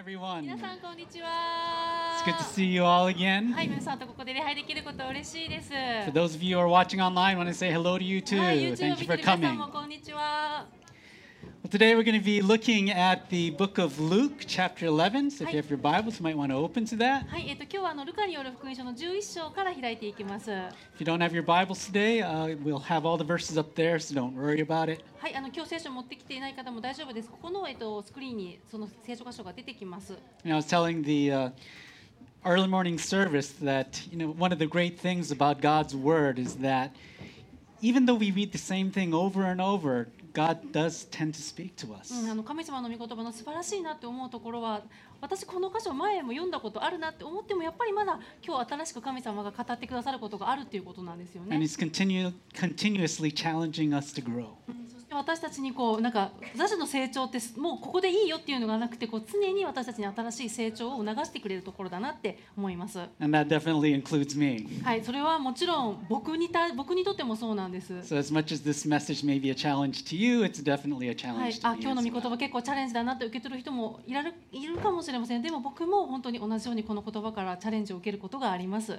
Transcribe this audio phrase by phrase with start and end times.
[0.00, 0.42] everyone.
[0.42, 1.28] 皆さんこんにちは
[2.18, 3.52] It's good to see you all again.
[3.52, 5.70] はい、皆さんとここで礼拝できること嬉しいです。
[6.06, 8.18] For those of you who are watching online, I want to say hello to you
[8.20, 8.38] too.
[8.38, 9.54] はい、YouTube を Thank 見 you て for る皆さん coming.
[9.58, 10.66] もこんにちは。
[11.60, 15.30] Well, today we're going to be looking at the book of Luke, chapter 11.
[15.30, 17.26] So if you have your Bibles, you might want to open to that.
[17.28, 20.50] はい、えっと今日はあのルカによる福音書の11章から開いていきます。
[20.50, 23.96] は If you don't have your Bibles today, uh, we'll have all the verses up there,
[23.96, 25.04] so don't worry about it.
[25.28, 27.28] い、あの今日聖書持ってきていない方も大丈夫です。
[27.28, 30.14] ここのえっとスクリーンにその聖書箇所が出てきます。
[30.44, 31.50] And I was telling the uh,
[32.44, 36.56] early morning service that you know one of the great things about God's word is
[36.56, 36.90] that
[37.82, 41.75] even though we read the same thing over and over, God does tend to speak
[41.75, 42.13] to us.
[42.13, 44.81] うん、あの神様の御言葉の素晴らしいなって思うところは
[45.19, 51.65] 私この箇所前も読んだことあるなって思ってもやっぱりまだ今日新しく神様が語ってくださることがあるっていうことなんですよ And ね。
[51.65, 54.47] He's continue, continuously challenging us to grow.
[55.13, 62.99] 私たちにこうなんか私たちの成長ってもうここでいいよっていうのがなくてこう常に私たちに新しい成長を促してくれるところだなって思います。
[63.19, 64.81] And that definitely includes me.
[64.83, 67.93] はい、それはもちろん僕にた僕にとってもそうなんです。
[67.93, 71.51] So, as much as this message may be a challenge to you, it's definitely a はい
[71.51, 72.03] challenge、あ to 今 me.
[72.03, 78.93] 日の御言.葉結構チャレンジだなって受け取る人もいられいるかもしれませんでも僕も本当に同じようにこの言葉からチャレンジを受けることがあります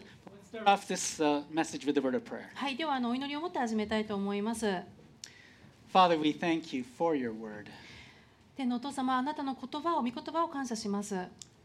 [0.52, 2.42] Let's start off this uh, message with a word of prayer.
[2.54, 4.66] はいではあのお祈りを持って始めたいと思います
[5.92, 7.66] Father, we thank you for your word.
[8.56, 11.14] 天のお父様あなたの言葉を御言葉を感謝します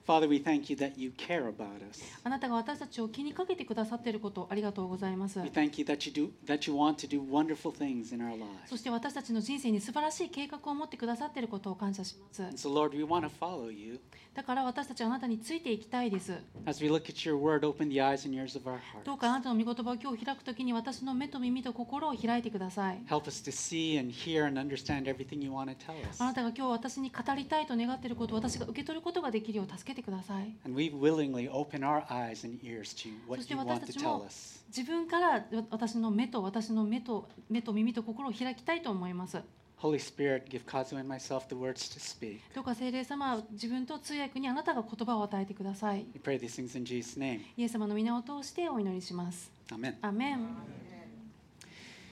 [0.08, 2.02] Father, we thank you that you care about us.
[2.24, 8.22] あなたが私たちを気にかけてくださっていることありがとうございます We thank you that you do that you want to do wonderful things in
[8.22, 8.46] our lives.
[8.68, 14.00] そして私たちの人生に素晴らしい計画を持ってくださっていることを感謝します And so, Lord, we want to follow you.
[14.34, 16.32] だから私たちはあなたについていきたいです
[16.66, 19.18] As we look at your word, open the eyes and ears of our どう hearts.
[19.18, 26.30] かあなたの御言葉を今日開くときに私の目と耳と心を開いてください Help us to see and hear and understand everything you want to tell あな
[26.30, 26.36] us.
[26.36, 33.68] たが今日私に語りたいと願っていることを私が受け取ることができるよう助けてください And we willingly open our eyes and ears to そ what して you 私
[33.68, 34.64] want た to ち tell も us.
[34.70, 39.42] 自分から私の目と私の目と目と耳と心を開きたいと思います。
[39.80, 42.40] Holy Spirit, give Kazu and myself the words to speak.
[42.56, 46.06] どうか聖霊様、自分と通訳にあなたが言葉を与えてください。
[46.16, 47.42] We pray these things in Jesus' name.
[47.56, 49.52] イエス様の皆を通してお祈りします。
[49.70, 49.96] Amen.
[50.02, 50.97] アメン。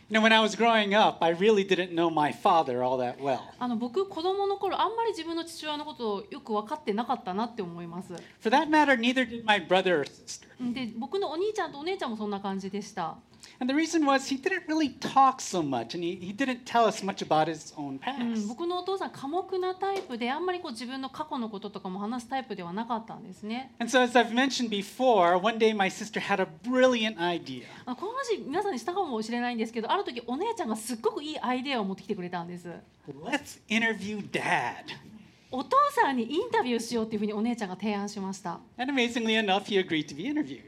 [0.08, 3.18] You know, when I was growing up, I really didn't know my father all that
[3.20, 3.40] well.
[3.58, 8.14] あの僕子供の頃あんまり自分の父親のことをよく分かってなかったなって思います。
[8.40, 10.46] For that matter, neither did my brother or sister.
[10.74, 13.18] で僕のお兄ちゃんとお姉ちゃんもそんな感じでした。
[13.63, 17.05] And the reason was he didn't really talk so much and he, he didn't tell us
[17.05, 18.49] much about his own うん、 past.
[18.49, 23.75] 僕のお父さん寡黙なタイプであんまりこう自分の過去のこととかも話すタイプではなかったんですね。
[23.79, 27.65] And so, as I've mentioned before, one day my sister had a brilliant idea.
[27.85, 32.69] あのこの話皆さんにしたかもしれないんですけどある時お姉ちゃんがすっごくいいアイデアを持ってきてくれたんです
[33.25, 34.75] Let's interview dad.
[35.56, 40.62] お父さんにインタビューしようっていうふうにお姉ちゃんが提案しました And amazingly enough, he agreed to be interviewed.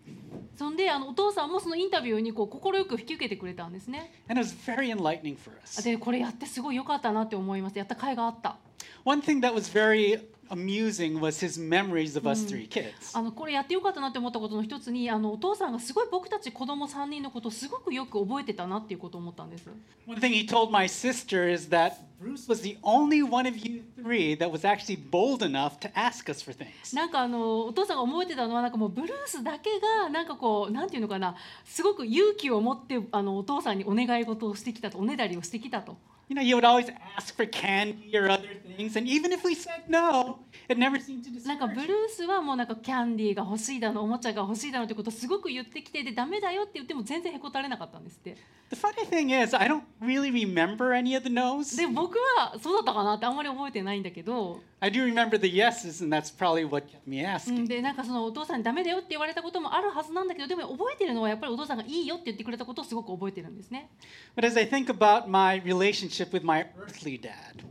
[0.57, 5.83] そんであのお父さんもそのインタビューにこう快く引き受けてくれたんですね And it was very enlightening for us.
[5.83, 8.57] でこれやってすごい良かったなって思いますやった甲斐があった
[9.03, 10.19] One thing that was very
[10.49, 13.17] amusing was his memories of us three kids.
[13.17, 19.69] あのこれやってよかったなって思ったことの一つにあのお父さんがすごい僕たち子供3人のことをすごくよく覚えてたなっていうことを思ったんです
[20.07, 23.83] One thing he told my sister is that Bruce was the only one of you
[23.95, 26.95] three that was actually bold enough to ask us for things.
[26.95, 31.35] なんかあのお父さんが覚えてたのはなんかもうブルースだけがなんかこうなんていうのかな
[31.65, 35.97] すごく勇気を持ってあのお父さんにお願い事をしてきたとおねだりをしてきたと
[36.29, 39.55] You know, he would always ask for candy or other things, and even if we
[39.55, 48.35] said no, it never seemed to なんか discourage ブルースはもうなんかキャンディーが欲しいだのおもちゃが欲しいだのってことをすごく言ってきてでダメだよって言っても全然へこたれなかったんですって
[48.69, 51.77] The funny thing is, I don't really remember any of the no's.
[51.77, 57.61] で僕はそうだったかなってあんまり覚えてないんだけど、I do remember the yeses, and that's probably what kept me う asking.
[57.61, 63.89] ん、でなんかそのお父さんにダメだよって言われたこともあるはずなんだけどでも覚えてるのはやっぱりお父さんがいいよって言ってくれたことをすごく覚えてるんですね
[64.35, 67.63] But as I think about my relationship with my earthly dad,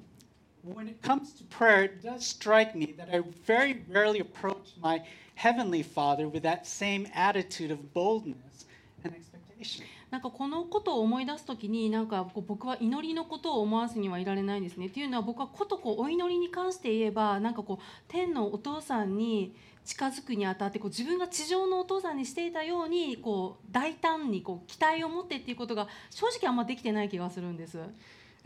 [0.63, 5.03] when it comes to prayer, it does strike me that I very rarely approach my
[5.35, 8.67] heavenly Father with that same attitude of boldness
[9.05, 9.85] and expectation.
[10.11, 14.87] なんかこのことを思い出す時になんかこう僕は祈りのことを思わずにはいられないんですね。
[14.87, 19.55] っていうのは僕はことこうお祈りに関して言えばなんかこう天のお父さんに
[19.85, 27.79] 近づくにあたってこう自分が地上のお父さんにしていたようにこう大胆にこう期待を持ってっていうことが正直あんまできてない気がするんです。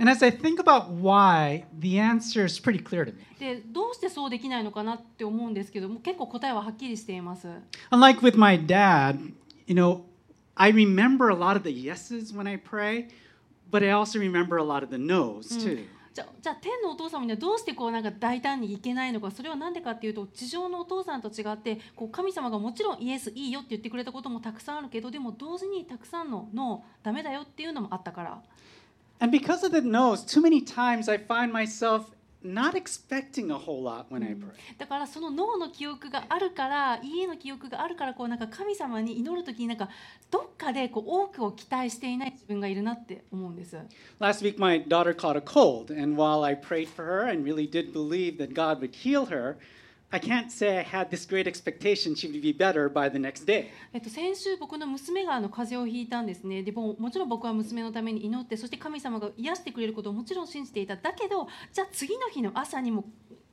[0.00, 3.23] And as I think about why, the answer is pretty clear to me.
[3.38, 7.49] でどうしてそうできないのかなって思うんですけども結構答えははっきりしています。
[7.91, 9.19] Unlike with my dad,
[9.67, 10.00] you know,
[10.55, 13.08] I remember a lot of the yeses when I pray,
[13.70, 15.85] but I also remember a lot of the no's too.
[16.14, 28.43] じゃじゃあ天のお父様にはどうしてこうなんか大胆にいけないのかそれは何でかっていうと地上のお父さんと違ってこう神様がもちろんイエスいいよって言ってくれたこともたくさんあるけどでも同時にたくさんのノーダメだよっていうのもあったから
[29.19, 32.12] And because of the no's, too many times I find myself
[32.45, 34.51] not expecting a whole lot when I pray.
[34.77, 39.89] だからその脳の記憶があるから家の記憶があるからこうなんか神様に祈る時になんか
[40.30, 43.77] どっかでこう多くを期待していない自分がいるなって思うんです。
[44.19, 47.68] Last week, my daughter caught a cold, and while I prayed for her and really
[47.68, 49.57] did believe that God would heal her,
[50.12, 53.47] I can't say I had this great expectation she would be better by the next
[53.47, 53.69] day.
[53.93, 63.05] えっと、先週僕の娘があの風邪をひいたんですねでももちろん僕は娘のために祈ってそして神様が癒してくれることをもちろん信じていただけどじゃあ次の日の朝にも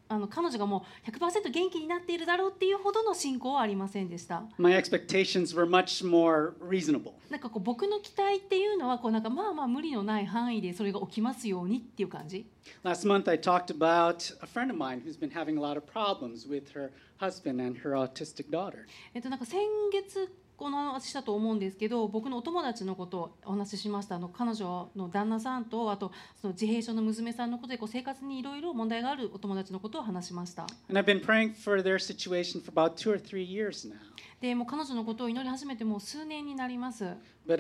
[0.10, 4.44] あの彼女がもう100%元気になっているだろうっていうほどの信仰はありませんでした。
[4.58, 7.14] My expectations were much more reasonable.
[7.30, 12.46] なんかこう僕の期待っていうのはこうなんかまあまあ無理のない範囲でそれが起きますようにっていう感じ。
[12.84, 16.48] Last month, I talked about a friend of mine who's been having a lot of problems
[16.48, 18.86] with her husband and her autistic daughter.
[19.14, 19.62] えっとなんか先
[19.92, 26.12] 月この話したと思うんですけど僕のお友達のことをお話ししましたあの彼女の旦那さんとあと
[26.42, 33.96] その自閉症の娘さんのことでこう生活にいろいろ問題があるお友達のことを話しました And I've been praying for their situation for about two or three years now.
[34.42, 37.06] でも彼女のことを祈り始めてもう数年になります。
[37.48, 37.56] で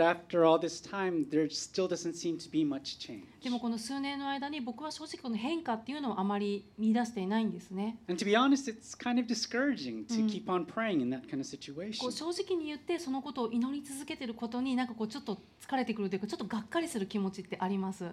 [3.49, 7.97] もこの数年の間に僕は正直この変化っていうのをあまり見出していないんですね。
[12.11, 18.05] 正直に言ってそのことを祈り続けてることになんかこうちょっと疲れてくるというかちょっとがっかりする気持ちってあります。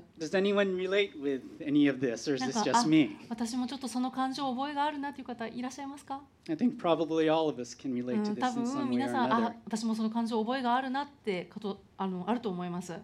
[3.29, 6.23] 私もちょっとその感情覚えがあるなという方いらっしゃいますか？
[8.63, 12.95] 多分皆さんあ私もその感情覚えがあるなってことあ,のあると思います。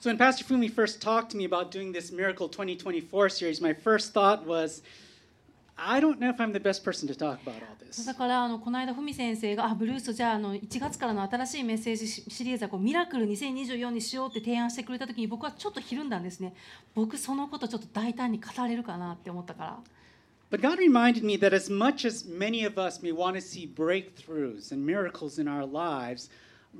[0.00, 3.72] そう when Pastor Fumi first talk to me about doing this Miracle 2024 series, my
[3.74, 4.82] first thought was,
[5.76, 8.04] I don't first talk about all this.
[8.06, 16.54] だからあのこの間フミ先生があブルースじゃあ,の1月からの新しいメッセージシリーズはこうミラクル2024にしようって提案してくれたときに僕はちょっとひるんだんですね。
[16.94, 19.78] 僕そのことちょっと大胆に語れるかなって思ったから。
[20.51, 24.71] But God reminded me that as much as many of us may want to see breakthroughs
[24.71, 26.29] and miracles in our lives,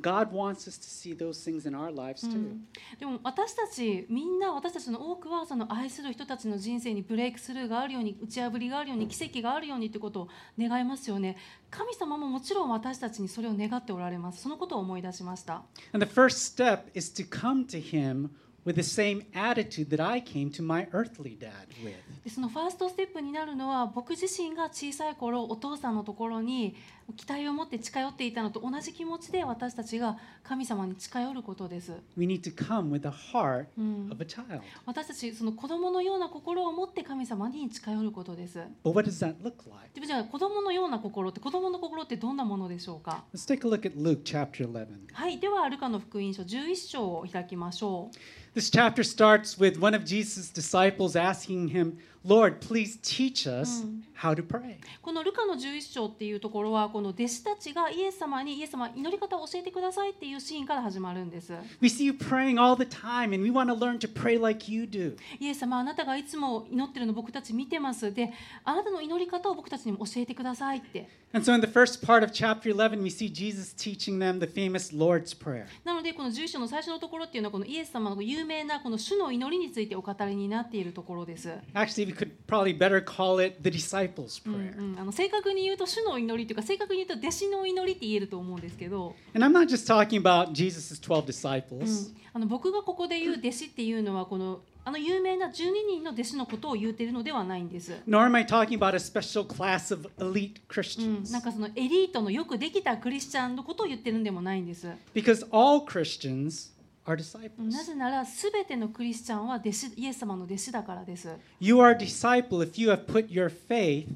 [0.02, 2.30] God wants us to see those things in our lives too.
[2.30, 2.68] うん
[3.00, 10.30] でも私たちみんな私たちの多くはその愛する人たちの人生にブレイクスルーがあるように打ち破りがあるように奇跡があるようにってことを
[10.60, 11.38] 願いますよね
[11.72, 15.64] 神様ももちろん私たちにそれを願っておられますそのことを思い出しました
[15.94, 18.30] And the first step is to come to Him
[18.65, 21.95] with the same attitude that I came to my earthly dad with.
[22.25, 26.75] でそのファーストステップになるのは僕自身が小さい頃お父さんのところに
[27.17, 34.63] 期待を持って近寄っていたのと同じ気持ちで私たちが神様に近寄ることです、We need to come with the heart うん、of a child.
[34.87, 39.93] 私たちその子供のような心を持って神様に近寄ることです But what does that look like?
[39.93, 44.87] でもじゃあ子供のような心って子供の心ってどんなものでしょうか？Let's take a look at Luke chapter 11.
[45.13, 48.11] はいではルカの福音書11章を開きましょ
[48.54, 54.03] う This chapter starts with one of Jesus' disciples asking him, Lord, please teach us Mm.
[54.15, 54.77] how to pray.
[55.03, 64.41] このルカの11章っていうところはこの弟子たちがイエス様にイエス様祈り方を教えてくださいっていうシーンから始まるんです We see you praying all the time, and we want to learn to pray
[64.41, 65.17] like you do.
[65.39, 68.33] イエス様あなたがいつも祈ってるの僕たち見てますで
[68.65, 74.47] あなたの祈り方を僕たちにも教えてくださいって And so, in the first part of chapter 11, we see Jesus teaching them the
[74.47, 75.67] famous Lord's Prayer.
[75.85, 84.79] なのでこの11章の最初のところっていうのはこのイエス様の有名なこの主の祈りについてお語りになっているところです、Actually, could probably better call it the disciples' うん prayer.
[84.79, 92.15] うん、あの正確に言うと主の祈りというか正確に言うと弟子の祈りって言えると思うんですけど、And I'm not just talking about Jesus' 12うん disciples.
[92.33, 95.53] あの僕がここで言う弟子っていうのはこのあの有名な12
[95.89, 97.93] 人の弟子のことを言っているのではないんです。
[98.07, 101.33] Nor am I talking about a special class of elite うん、Christians.
[101.33, 104.89] なんかそのエリートのよくできたクリスチャンのことを言ってるんでもないんです。
[105.15, 106.74] Because all Christians
[107.07, 107.73] are disciples.
[107.73, 111.29] なぜなら全てのクリスチャンは弟子イエス様の弟子だからです。
[111.61, 114.07] You are a disciple if you have put your faith.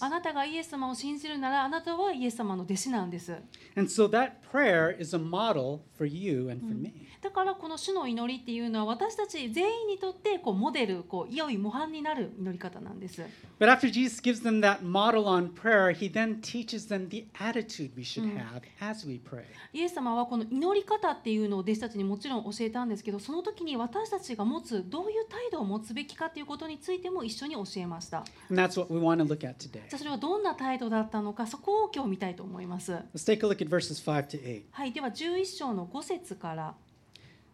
[0.00, 3.32] あなたがイエス様を信じるならあなたはイエス様の弟子なんです。
[3.76, 6.92] And so that prayer is a model for you and for me.
[7.20, 13.22] だからこの主の祈りっていうのは私たち全員にとってこうモデル、こう良い模範になる祈り方なんです。
[13.58, 18.04] But after Jesus gives them that model on prayer, he then teaches them the attitude we
[18.04, 19.44] should have as we pray.
[19.72, 29.87] イエス様はこの祈り方っていうのを弟子たちにもちろん教えたんですけどその時に私たちが持つどういう態度を持つべきかということについても一緒に教えました And that's what we want to look at today.
[29.89, 34.63] じゃあそれはどんな態度だったのかそこを今日見たいと思います Let's take a look at verses 5 to 8.
[34.71, 36.75] はいでは11章の5節から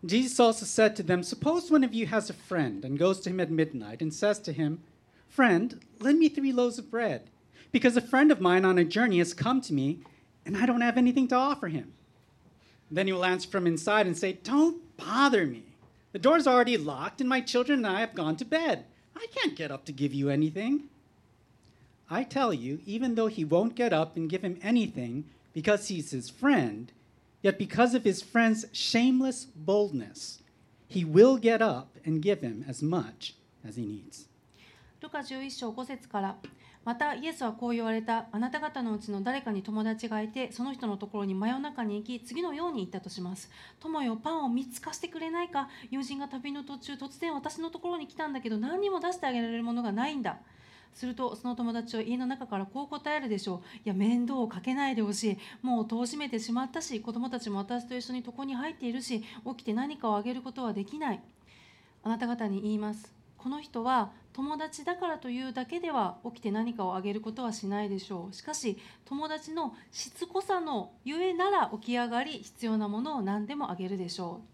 [0.03, 3.29] Jesus also said to them, Suppose one of you has a friend and goes to
[3.29, 4.79] him at midnight and says to him,
[5.27, 7.29] Friend, lend me three loaves of bread,
[7.73, 9.99] because a friend of mine on a journey has come to me,
[10.45, 11.91] and I don't have anything to offer him.
[12.89, 15.63] Then he will answer from inside and say, Don't bother me.
[16.13, 18.85] The door's already locked, and my children and I have gone to bed.
[19.15, 20.85] I can't get up to give you anything.
[22.10, 26.10] I tell you, even though he won't get up and give him anything because he's
[26.10, 26.92] his friend,
[27.42, 30.42] yet because of his friend's shameless boldness,
[30.86, 33.34] he will get up and give him as much
[33.66, 34.28] as he needs.
[35.00, 36.36] ルカ11章5節から
[36.84, 50.38] またイエスはこう言われたあなた方のうちの誰かに友達がいてその人のところに真夜中に行き次のように言ったとします友よパンを3つ貸してくれないか友人が旅の途中突然私のところに来たんだけど何にも出してあげられるものがないんだ
[50.94, 53.78] するとその友達は家の中からこう答えるでしょう。
[53.78, 55.38] いや面倒をかけないでほしい。
[55.60, 61.20] もう戸を閉めてしまったし子供たちも私と一緒に床に入っているし起きて何かをあげることはできない。
[62.02, 63.12] あなた方に言います。
[63.38, 68.34] この人は友達だからというだけでは起きて何かをあげることはしないでしょう。
[68.34, 74.53] しかし友達のしつこさのゆえなら起き上がり必要なものを何でもあげるでしょう。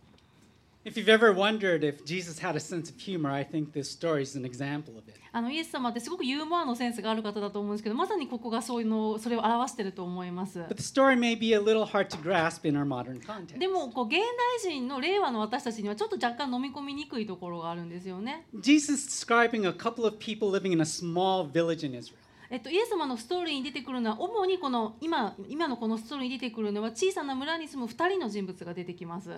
[0.82, 4.22] If you've ever wondered if Jesus had a sense of humor, I think this story
[4.22, 5.10] is an example of it.
[5.10, 13.58] うあのイエス様ってすごくユーモアのセンスがある方だと思うんですけどまさにここがそういうのそれを表してると思います But the story may be a little hard to grasp in our modern context.
[13.58, 22.14] でもこう現代人の令和の私たちにはちょっと若干飲み込みにくいところがあるんですよね Jesus describing a couple of people living in a small village in Israel.
[22.48, 29.30] えっと、イエス様のストーリーに出てくるのは主にこの今今のこのストーリーに出てくるのは小さな村に住む2人の人物が出てきます。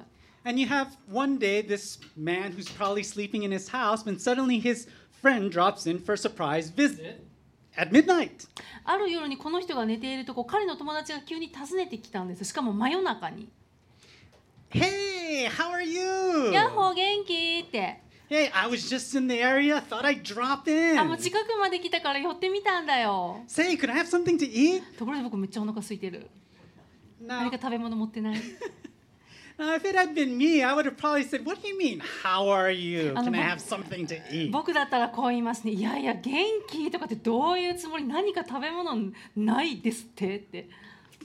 [0.45, 4.59] And you have one day this man who's probably sleeping in his house, and suddenly
[4.59, 4.87] his
[5.21, 7.25] friend drops in for a surprise visit
[7.77, 8.47] at midnight.
[8.85, 13.49] ある夜にこの人が寝ているとこ彼の友達が急に訪ねてきたんですしかも真夜中に
[14.71, 16.51] Hey, how are 「 you?
[16.53, 18.01] ヤッホー元気?」って。
[18.29, 19.79] Hey, I was just in the area.
[19.81, 20.99] Thought I'd drop in.
[20.99, 24.81] あもう近くまで来たから寄ってみたんだよ Say, could I have something to eat?
[24.97, 26.27] ところで僕めっちゃお腹空いてる
[27.21, 27.35] No.
[27.37, 28.37] 何か食べ物持ってない
[29.62, 32.02] Now, if it had been me, I would have probably said, What do you mean?
[32.24, 33.10] How are you?
[33.14, 34.50] Ano Can I have something to eat?
[34.50, 36.22] 僕だったらこう言いますね「いやいや元
[36.68, 40.68] 気?」とかってどういうつもり何か食べ物ないですってって。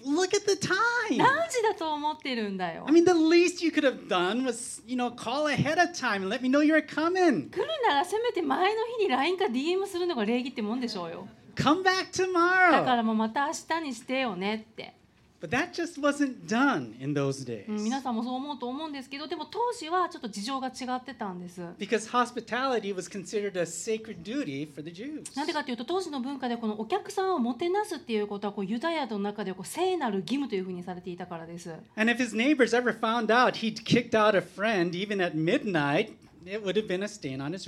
[0.06, 1.18] Look at the time.
[1.18, 5.92] 何時だと思ってるんだよ I mean, the least you could have done was, you know, call ahead of
[5.94, 7.50] time and let me know you were coming.
[7.50, 12.86] 来るならせめて前の日に LINE か DM するのが礼儀ってもんでしょうよ Come back だか tomorrow.
[12.98, 14.94] らもうまた明日にしてよねって、
[15.40, 17.68] But that just wasn't done in those days.
[17.68, 25.36] うん皆さんもそう思うと思うんですけどでも当時はちょっと事情が違ってたんです Because hospitality was considered a sacred duty for the Jews.
[25.36, 35.36] なんでかというと当時の文化でこのお客さんをもてなすっていうことはこうユダヤの中でこう聖なる義務というふうにされていたからです And if his neighbors ever found out he'd kicked out a friend even at
[35.36, 36.14] midnight,
[36.48, 37.66] it would have been a stain on his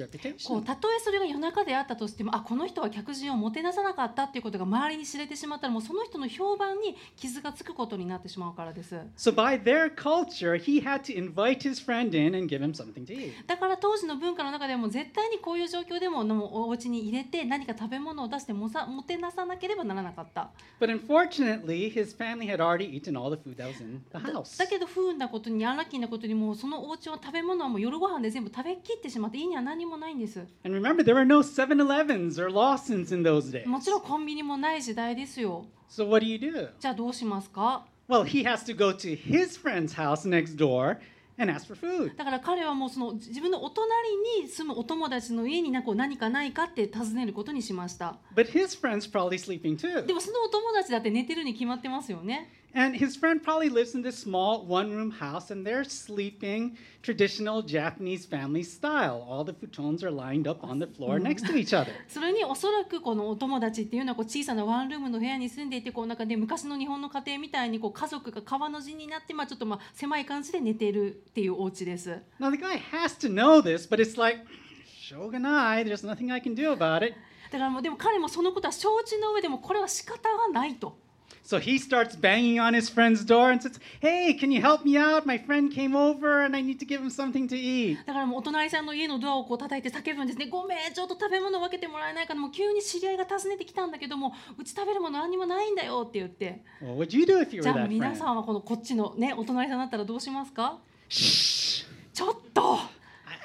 [0.48, 0.66] こう reputation.
[0.66, 12.74] たとえそれが夜中であったとしてもあこの人は客人をもてなさなかったっていうことが周りに知れてしまったらもうその人の評判に傷がつくことになってしまうからです So by their culture, he had to invite his friend in and give him
[12.74, 13.34] something to eat.
[13.48, 20.50] だから当時の文化の中でも絶対にこういう状況でももうお家に入れて何か食べ物を出してもさもてなさなければならなかった。
[20.80, 24.58] But unfortunately, his family had already eaten all the food that was in the だ house.
[24.58, 30.40] だけど不運なことにアンラッキーなことにもうそのお家は食べ物はもう夜ご飯で全部食べべきってしまって、いいには何もないんです。
[33.66, 35.66] もちろんコンビニもない時代ですよ。
[36.80, 37.84] じゃどうしますか？
[42.16, 43.90] だから彼はもうその自分のお隣
[44.44, 48.18] に住むお友達の家になこう何かないかって尋ねることにしました。
[48.36, 48.44] で
[50.14, 52.52] もそのお友達だって寝てるに決まってますよね。
[52.76, 58.28] And his friend probably lives in this small one room house and they're sleeping traditional Japanese
[58.28, 59.26] family style.
[59.28, 61.92] All the futons are lined up on the floor next to each other.
[62.08, 72.22] それにおそらくこのお友達っていうのはこう小さなワンルームの部屋に住んでいてこうなんかね昔の日本の家庭みたいにこう家族が川の字になってまあちょっとまあ狭い感じで寝ているっていうお家です。
[72.40, 74.42] Now, the guy has to know this, but it's like,
[74.86, 77.16] shogunai, there's nothing I can do about it.
[77.52, 81.09] だからもうでも彼もそのことは承知の上でもこれは仕方がないと。
[81.50, 85.26] So he starts banging on his friend's door and says, Hey, can you help me out?
[85.26, 87.98] My friend came over and I need to give him something to eat.
[88.06, 90.46] だからもうお隣さんの家のドアをこう叩いて叫ぶんですね。
[90.46, 92.42] ごめんちょっと食べ物分けてもらえないかな。
[92.42, 96.62] もう急に知り合いが訪ねてきたんだけどもうち食べるもの何にもないんだよって言って。
[96.84, 98.16] What would you do if you じ were ゃあ that 皆 friend?
[98.16, 100.78] さんはこのこっちのねお隣さんだったらどうしますか.
[101.10, 102.78] ちょっと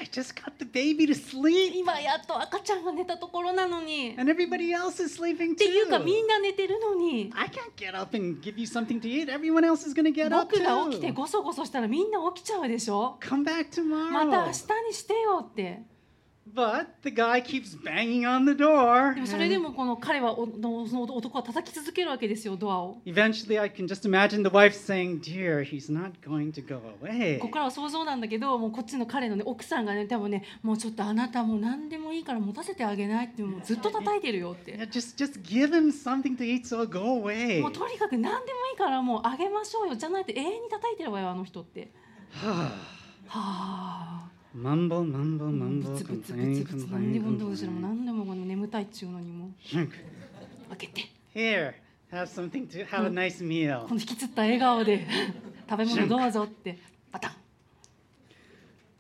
[0.01, 6.25] I, just got the baby to sleep, 今やっと赤ちゃんが寝たところなのに and everybody else is sleeping っていうかみ too.
[6.25, 9.29] んな寝てるのに I can't get up and give you something to eat.
[9.33, 11.15] Everyone else is going to get up 僕が起きて too.
[11.15, 14.53] ごそごそしたらみんな起きちゃうでしょ Come back また明 tomorrow.
[14.53, 15.94] 日にしてよって。
[16.53, 19.15] But the guy keeps banging on the door.
[19.15, 22.99] でもそれで and もこの彼はおのその男は叩き続けるわけですよドアを。
[23.07, 27.39] Eventually, I can just imagine the wife saying, Dear, he's not going to go away.
[27.39, 34.77] ここからは想像なんだけどもうこっちの彼の、ね、奥さんがね多分ねもうちょっとあなたもう何でもいいから持たせてあげないってもうずっと叩いてるよって。
[34.77, 37.63] Yeah, just, just give him something to eat so go away.
[37.63, 41.89] もうとにかく何でもいいからもうあげましょうよじゃないと永遠に叩いてるわよあの人って。
[42.45, 42.71] は
[43.29, 44.34] あ。
[44.55, 49.89] マンボマンボマンブツブツブツブツ何でもどうして何でもこの眠たいちゅうのにも開
[50.79, 51.75] けて Here,
[52.13, 53.83] have something to have a nice meal.
[53.83, 55.05] この,引きつった笑顔で
[55.69, 56.79] 食べ物どうぞって
[57.11, 57.33] バタ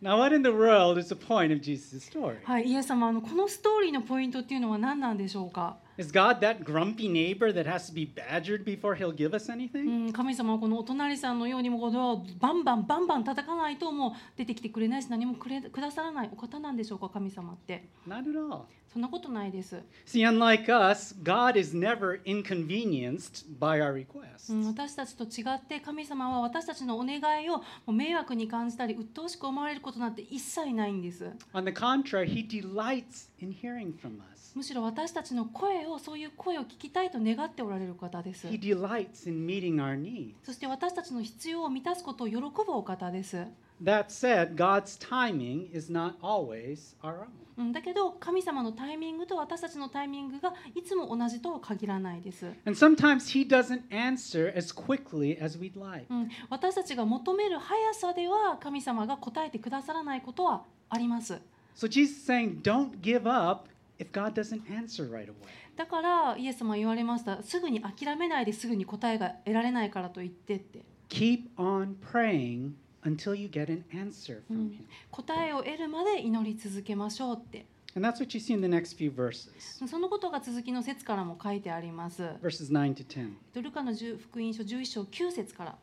[0.02, 2.44] Now in the world is a point of Jesus' story?
[2.44, 9.48] はい、イエス様あのこのストーリーのポイントっていうのは何なんでしょうか Is God that grumpy neighbor that has to be badgered before he'll give us
[9.48, 10.08] う anything?
[10.08, 18.62] ん、神様はこのお隣さんのようにもこのバンバンバンバン叩かないともう出てきてくれないし何もくれくださらないお方なんでしょうか神様って Not at all.
[18.92, 24.52] そんなことないです、See, unlike us, God is never inconvenienced by our requests.
[24.52, 34.52] うん、私たちと違って神様は私たちのお願いをもう迷惑に感じたり鬱陶しく思われることなんて一切ないんです On the contrary, he delights in hearing from us.
[34.54, 40.34] むしろ私たちの声をそういう声を聞きたいと願っておられる方です He delights in meeting our needs.
[40.42, 43.46] そして私たちの必要を満たすことを喜ぶお方です、
[43.82, 47.26] That said, God's timing is not always our own.
[47.56, 56.06] うん、だけど神様のタイミングと私たちのタイミングがいつも同じとは限らないです、And sometimes he doesn't answer as quickly as we'd like.
[56.10, 61.40] うん、私たちが求める速さでは神様が答えてくださらないことはあります
[61.76, 65.34] So Jesus is saying, don't give up if God doesn't answer right away.
[65.76, 72.72] だからイエス様は言われましたすぐに諦めないですぐに答えが得られないからと言ってって Keep on praying
[73.04, 74.84] until you get an answer from him.
[75.10, 77.66] 答えを得るまで祈り続けましょうって
[77.96, 83.06] And that's what you see in the next few verses, そのことが続きの説からも書いてあります verses 9 to
[83.54, 83.62] 10.
[83.62, 85.76] ルカの10福音書11章9節から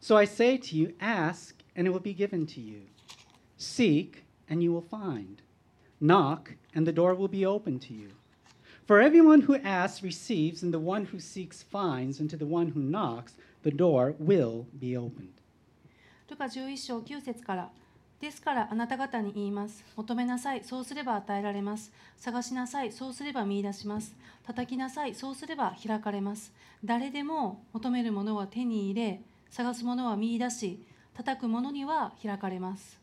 [0.00, 2.82] So I say to you, ask, and it will be given to you.
[3.58, 5.42] Seek, and you will find.
[6.00, 8.10] Knock, and the door will be opened to you.
[8.88, 12.68] For everyone who asks receives, and the one who seeks finds, and to the one
[12.68, 15.28] who knocks, the door will be opened.
[16.30, 17.70] ルカ11章9節から
[18.18, 29.20] ですからあなた方に言います求めなさいそうすれば与えられます探しなさいそうすれば見出します叩きなさいそうすれば開かれます誰でも求めるものは手に入れ
[29.50, 30.82] 探すものは見出し
[31.14, 32.98] 叩くものには開かれます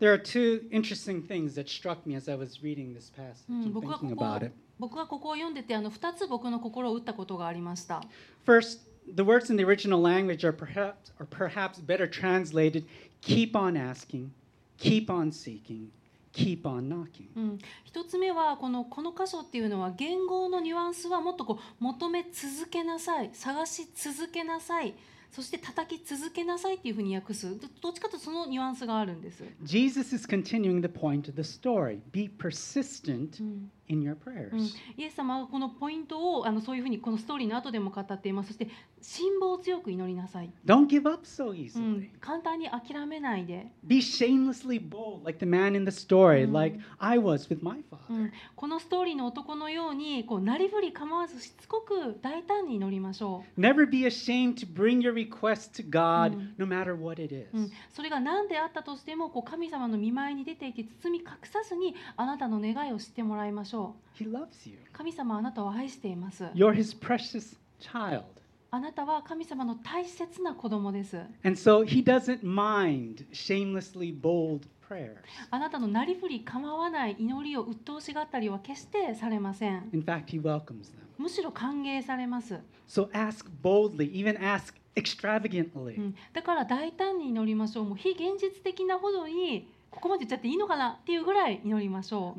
[0.00, 3.62] There are two interesting things that struck me as I was reading this passage うん
[3.62, 4.52] and thinking こ about it.
[4.78, 8.02] 僕がここを読んでてあの2つ僕の心を打ったことがありました
[8.46, 8.80] First,
[9.14, 12.84] the words in the original language are perhaps, are perhaps better translated
[13.20, 14.30] keep on asking,
[14.78, 15.90] keep on seeking,
[16.32, 17.28] keep on knocking.
[17.36, 24.94] うん、一つ目はこのこの箇所っていうのは言語のニュアンスはもっとこう求め続けなさい探し続けなさい
[25.30, 31.98] そして叩き続けなさいっていうふうに訳すどどっちかというとそのニュアンスがあるんです、Jesus is continuing the point of the story.
[32.12, 34.74] Be persistent うん in your うん prayers.
[34.96, 38.68] イエス様はこのポイントをあのそういうふうにこのストーリーの後でも語っていますそして
[39.02, 41.80] 辛抱強く祈りなさい、Don't give up so う easily.
[41.80, 46.52] ん、簡単に諦めないで、Be shamelessly bold, like the man in the story, Mm.
[46.52, 48.14] like I was with my う father.
[48.28, 56.48] ん、このストーリーの男のようにこうなりふり構わずしつこく大胆に祈りましょう Never be ashamed to bring your request to God, Mm.
[56.58, 57.48] no matter what it is.
[57.52, 63.73] うん、それが何であったとしてもこう神様の見舞いに出ていて包み隠さずにあなたの願いを知ってもらいましょ
[64.18, 64.76] He loves you.
[64.76, 68.24] う神様はあなたを愛しています You're His precious child.
[68.70, 75.16] あなたは神様の大切な子供です And so He doesn't mind shamelessly bold prayers.
[75.50, 81.04] あなたのなりふり構わない祈りを鬱陶しがったりは決してされません In fact, He welcomes them.
[81.18, 82.58] むしろ歓迎されます、
[82.88, 85.96] So ask boldly, even ask extravagantly.
[85.96, 92.38] うん、だから大胆に祈りましょうもう非現実的なほどにここまで言っちゃっていいのかなっていうぐらい祈りましょう。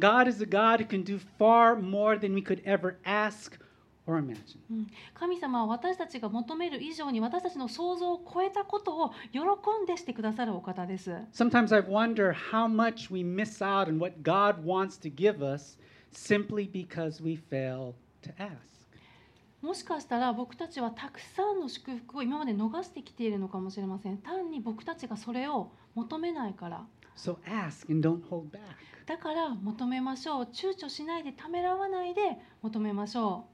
[5.16, 9.40] 神様は私たちが求める以上に私たちの想像を超えたことを喜
[9.82, 11.12] んでしてくださるお方です。
[11.34, 15.80] Sometimes I wonder how much we miss out on what God wants to give us
[16.14, 18.76] simply because we fail to ask。
[19.62, 24.18] もしかしたら僕たちはたくさんの祝福を今まで逃してきているのかもしれません。
[24.20, 26.86] 単に僕たちがそれを求めないから。
[27.16, 28.60] So ask and don't hold back.
[29.06, 32.22] だから求めましょう躊躇しないでためらわないで
[32.64, 33.46] 求めましょ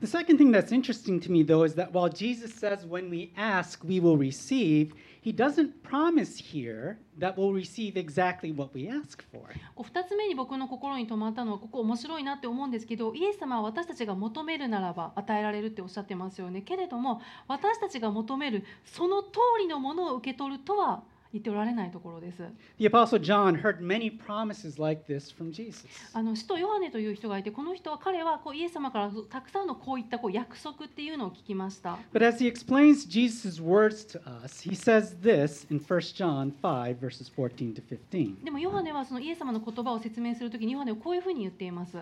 [0.00, 3.32] The second thing that's interesting to me, though, is that while Jesus says when we
[3.36, 9.22] ask, we will receive, he doesn't promise here that we'll receive exactly what we ask
[9.32, 9.48] for.
[9.48, 21.02] うこう2つ目に僕の心に留まったのはここ面白いなって思うんですけどイエス様は私たちが求めるならば与えられるっておっしゃってますよねけれども私たちが求めるその通りのものを受け取るとは
[21.32, 22.42] 言っておられないところです
[22.78, 25.86] The Apostle John heard many promises like this from Jesus.
[26.12, 36.52] あの使徒ヨハネという人がいてこの人は彼はこうイエス様からたくさんのこういったこう約束っていうのを聞きました But as he explains Jesus' words to us, he says this in 1 John
[36.62, 38.44] 5, verses 14 to 15.
[38.44, 41.96] でもヨハネはそのイエス様の言葉を説明するときにヨハネはこういうふうに言っています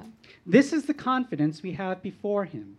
[0.48, 2.76] This is the confidence we have before him.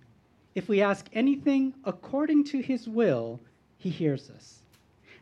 [0.56, 3.40] If we ask anything according to his will,
[3.78, 4.65] he hears us.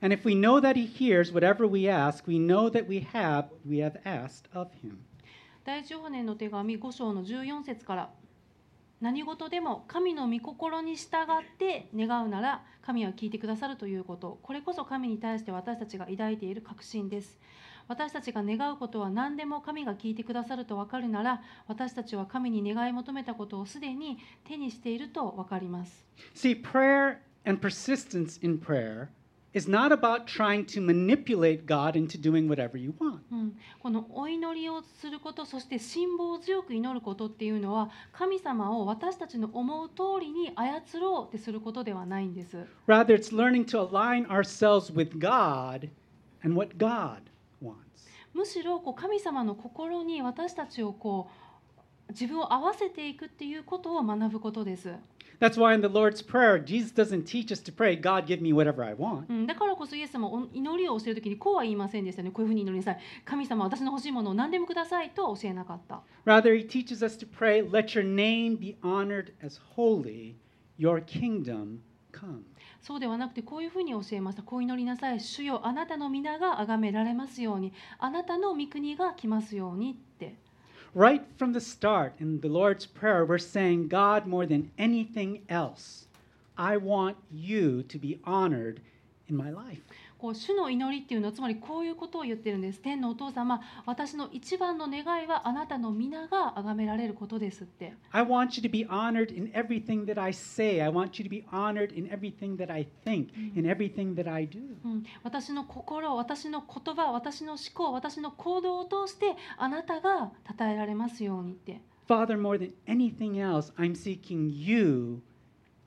[0.03, 3.45] And if we know that he hears whatever we ask, we know that we have
[3.65, 4.97] we have asked of him.
[5.63, 8.09] 第一ヨハネの手紙5章の14節から
[8.99, 14.39] 何事でも神の御心に従って願うなら神は聞いてくださるということ。
[14.43, 17.39] これこそ神に対して私たちが抱いている確信です。
[17.87, 26.05] 私たちが願うことは何でも神が聞いてくださると分かるなら私たちは神に願い求めたことをすでに手にしていると分かります。
[26.35, 29.07] See, prayer and persistence in prayer
[29.53, 33.21] is not about trying to manipulate God into doing whatever you want.
[33.31, 42.57] うん、このお祈りをすることそして辛抱強く祈ることっていうのは神様を私たちの思う通りに操ろうってすることではないんです。
[42.87, 45.89] Rather, it's learning to align ourselves with God
[46.43, 47.21] and what God
[47.61, 47.75] wants.
[48.33, 51.43] むしろこう神様の心に私たちをこう
[52.11, 54.93] 自分を合わせていくっていうことを学ぶことです。
[55.39, 58.83] That's why in the Lord's Prayer, Jesus doesn't teach us to pray, God, give me whatever
[58.83, 59.25] I want.
[59.29, 62.31] うん、だからこそイエス様はお祈りを教えるときにこうは言いませんでしたね。
[62.31, 62.99] こういうふうに祈りなさい。
[63.25, 66.01] 神様私の欲しいものを何でもくださいとは教えなかった。
[66.25, 70.35] Rather, He teaches us to pray, let your name be honored as holy,
[70.77, 71.79] your kingdom
[72.11, 72.43] come.
[72.81, 74.43] そうではなくてこういうふうに教えました。
[74.43, 75.19] こう祈りなさい。
[75.19, 80.42] 主よあなたの皆が崇められますように、あなたの御国が来ますようにって。
[80.95, 86.05] Right from the start in the Lord's Prayer, we're saying, God, more than anything else,
[86.55, 88.79] I want you to be honored
[89.27, 89.79] in my life.
[90.23, 92.79] こう主の祈りっていうのはつまりこういうことを言ってるんです。
[92.79, 97.93] 天のお父様、私の一番の願いはあなたの皆が崇められることですって。
[98.11, 100.81] I want you to be honored in everything that I say.
[100.81, 104.47] I want you to be honored in everything that I think, in everything that I
[104.47, 104.59] do.
[104.85, 111.81] うん、私の心、私の言葉、私の思考、私の行動を通してあなたが称えられますようにって。
[112.07, 115.21] Father, more than anything else, I'm seeking you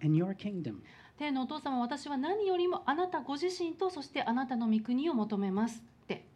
[0.02, 0.82] and your kingdom.
[1.18, 6.26] 天のお父様、私は何よりもあなたご自身とそしてあなたの御国を求めますって。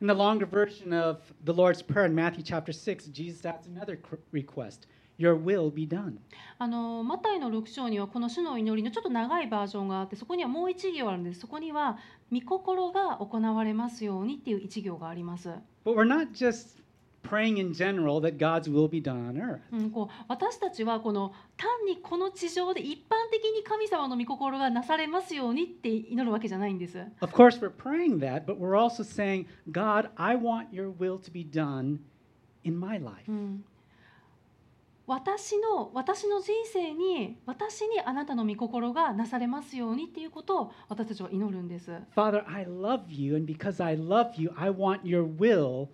[0.00, 3.98] In the longer version of the Lord's Prayer in Matthew chapter 6, Jesus adds another
[4.32, 6.18] request Your will be done.
[6.58, 11.98] あのマタイの6章にはこの主の祈りのちょっと長いバージョンがあってそこにはもう一行あるんですそこには
[12.32, 15.48] 「御心が行われますように」っていう一行があります、
[15.84, 16.82] But we're not just
[17.28, 19.60] praying in general that God's will be done on earth.
[19.72, 31.18] うん、こう私たちはこの単にこの地上で一般的に神様の御心がなされますようにって祈るわけじゃないんです Of course, we're praying that, but we're also saying, God, I want your will
[31.18, 31.98] to be done
[32.64, 33.24] in my life.
[33.28, 33.64] うん
[35.06, 45.88] 私の私の人生に私にあなたの御心がなされますようにっていうことを私たちは祈るんです Father, I love you, and because I love you, I want your will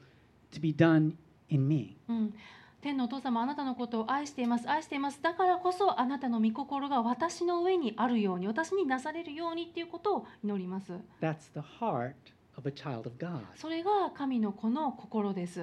[0.53, 1.15] to be done
[1.53, 1.97] in me.
[2.09, 2.35] うん、
[2.81, 12.15] 天のお父様あなたのことを愛しています愛していますだからこそあなたの御心が私の上にあるように私になされるようにっていうことを祈ります That's the heart
[12.57, 13.43] of a child of God.
[13.55, 15.61] それが神の子の心です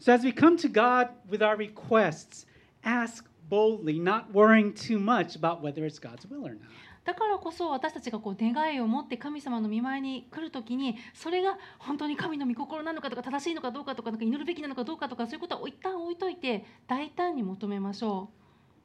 [0.00, 2.46] So as we come to God with our requests,
[2.82, 6.68] ask boldly, not worrying too much about whether it's God's will or not.
[7.08, 18.28] だからこそ私たちがこう願いを持って神様の見舞いに来るときにそれが本当に神の御心なのかとか正しいのかどうかとかなんか祈るべきなのかどうかとかそういうことは一旦置いといて大胆に求めましょ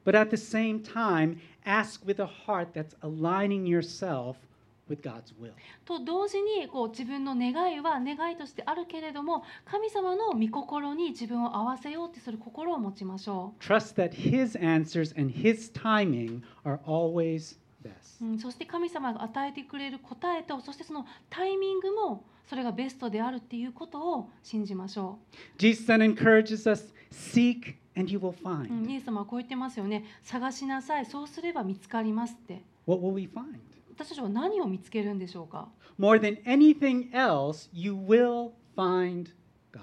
[0.06, 4.36] But at the same time, ask with a heart that's aligning yourself
[4.88, 5.50] with God's will.
[5.50, 5.52] う
[5.84, 17.58] と同時にこう自分の願いは願いとしてあるけれども神様の御心に自分を合わせようってする心を持ちましょう Trust that His answers and His timing are always
[18.22, 25.18] うん、そして神様が与えてくれる答えとそしてそのタイミングもそれがベストであるっていうことを信じましょ
[25.58, 28.90] Jesus then encourages us seek and you will う、うん、find.
[28.90, 33.58] イエス様はこう言ってますよね探しなさいそうすれば見つかりますって What will we find?
[33.96, 35.68] 私たちは何を見つけるんでしょうか
[35.98, 39.30] More than anything else, you will find
[39.72, 39.82] God.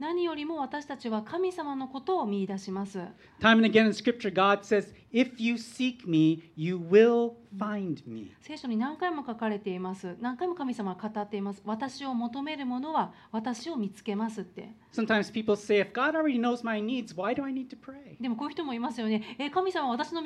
[0.00, 2.98] 何よりも私たちは神様のことを見出します
[3.40, 8.32] Time and again in Scripture, God says, If you seek me, you will find me.
[8.40, 17.76] 聖書に何回も書かれています何回も神様は語っています私を求める者は私を見つけますって Sometimes people say, If God already knows my needs, why do I need to
[17.78, 18.16] pray?
[18.20, 20.22] でもこういう人もいますよねえ神様は私の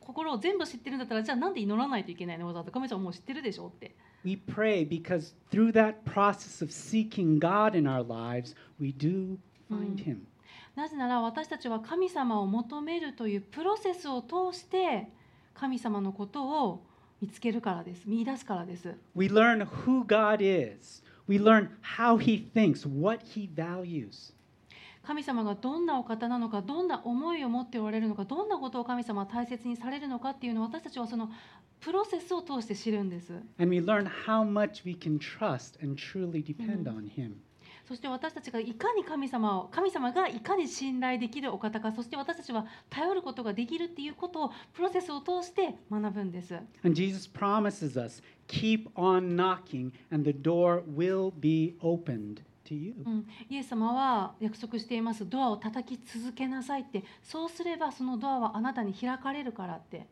[0.00, 9.38] 心を全部知ってるんだったらじゃあなんで祈らないといけないのわざわざ神様もう知ってるでしょって We pray because through that process of seeking God in our lives, we do
[9.70, 10.26] find Him.
[10.76, 15.08] なぜなら私たちは神様を求めるというプロセスを通して
[15.54, 16.84] 神様のことを
[17.20, 18.02] 見つけるからです。
[18.04, 18.94] 見出すからです。
[19.14, 24.34] We learn who God is, we learn how He thinks, what He values.
[25.02, 31.30] 神様がどんなお方なのかどんな思いを持っておられるのかどんなことを神様は大切にされるのかっていうのを私たちはその
[31.80, 33.32] プロセスを通して知るんです。
[33.58, 37.36] And we learn how much we can trust and truly depend on Him.
[37.86, 46.54] そして私たちがいかに神様を神様がいかに信頼できるお方かそして私たちは頼ることができるっていうことをプロセスを通して学ぶんです。
[46.82, 52.94] And Jesus promises us keep on knocking, and the door will be opened to you.
[53.04, 55.28] うん、イエス様は約束しています。
[55.28, 57.04] ドアを叩き続けなさいって。
[57.22, 60.06] そうすればそのドアはあなたに開かれるからって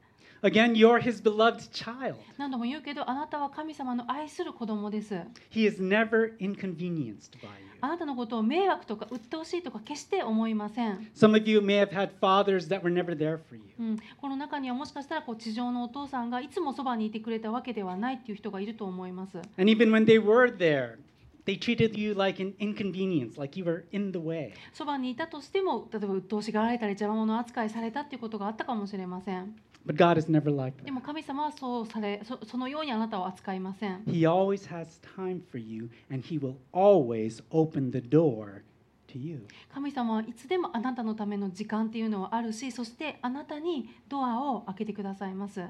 [0.45, 2.17] Again, you're His beloved child.
[2.37, 5.15] 何度も言うけどあなたは神様の愛する子供です
[5.51, 7.75] He is never inconvenienced by you.
[7.81, 13.63] あなたのことを迷惑とか鬱陶しいとか決して思いません、Some of you may have had fathers that were never there for you.
[13.81, 20.99] うん、この中にはもしかしたらこう地上のお父さんがいつもそばにいてくれたわけではないっていう人がいると思います And even when they were there,
[21.47, 24.53] they treated you like an inconvenience, like you were in the way.
[24.75, 30.94] そばにいたとしても例えば鬱陶しがられたり邪魔者扱いされたっていうことがあったかもしれません But God is never like で that.
[30.94, 38.62] も神様はそうされそそのようにあなたを扱いません He always has time for you, and He will always open the door
[39.08, 39.48] to you.
[39.74, 45.62] 神様はいつでもあなたのための時間っていうのはあるしそしてあなたにドアを開けてくださいます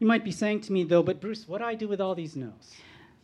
[0.00, 2.14] You might be saying to me, though, but Bruce, what do I do with all
[2.14, 2.52] these no's?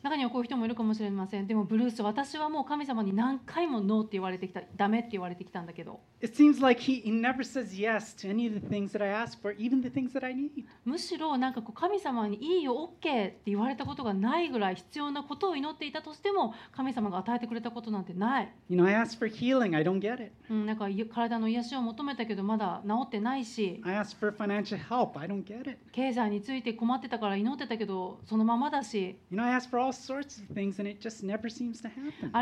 [0.02, 9.02] 中にはこういう人もいるかもしれませんでもブルース私はもう神様に何回もノーって言われてきたダメって言われてきたんだけど It seems like he, he never says yes to any of the things that
[9.02, 10.66] I ask for, even the things that I need.
[10.84, 20.32] むしろなんかこう神様にいいよ OK って言われたことがないぐらい必要なことを祈っていたとしても神様が与えてくれたことなんてない、You know, I ask for healing, I don't get it.
[20.50, 25.78] うん、なんかい体の癒しを求めたけどまだ治ってないし I ask for financial help, I don't get it.
[25.94, 29.89] 経済について困ってたから祈ってたけどそのままだし You know, I ask for all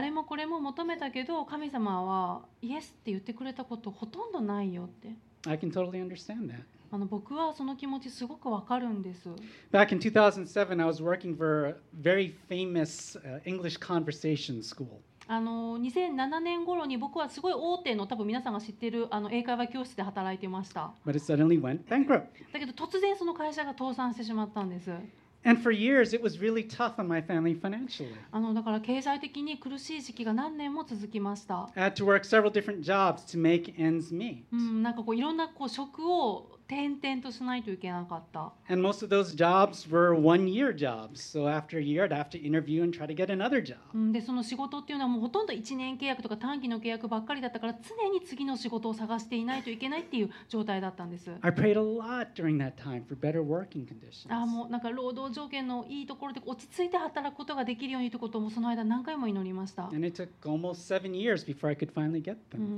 [0.02, 5.10] れもこれも求めたけど神様はイエスって言ってくれたことほとんどないよって。
[5.48, 6.64] I can totally understand that.
[6.90, 9.30] あの僕はその気持ちすごくわかるんです。
[9.72, 14.88] Back in 2007, I was working for a very famous English conversation school.
[15.30, 20.94] あの2007年頃に僕はすごい大手の多分皆さんが知っているあの英会話教室で働いていました。
[21.06, 22.28] But it suddenly went bankrupt.
[22.54, 24.90] だけど突然その会社が倒産してしまったんです。
[25.44, 28.14] And for years, it was really tough on my family financially.
[28.32, 34.44] あのだから経済的に苦しい時期が何年も続きました、I had to work several different jobs to make ends meet.
[34.52, 38.52] うん、なんかこういろんなこう職を転々としないといけなかった。
[44.12, 51.32] で、その仕事っていうのはもうほとんど1年契約とか短期の契約ばっかりだったから、常に次の仕事を探していないといけないっていう状態だったんです。
[54.30, 59.90] あもうなんか労働条件のいいところで落ち着いて働くことができるようにということもその間何回も祈りました。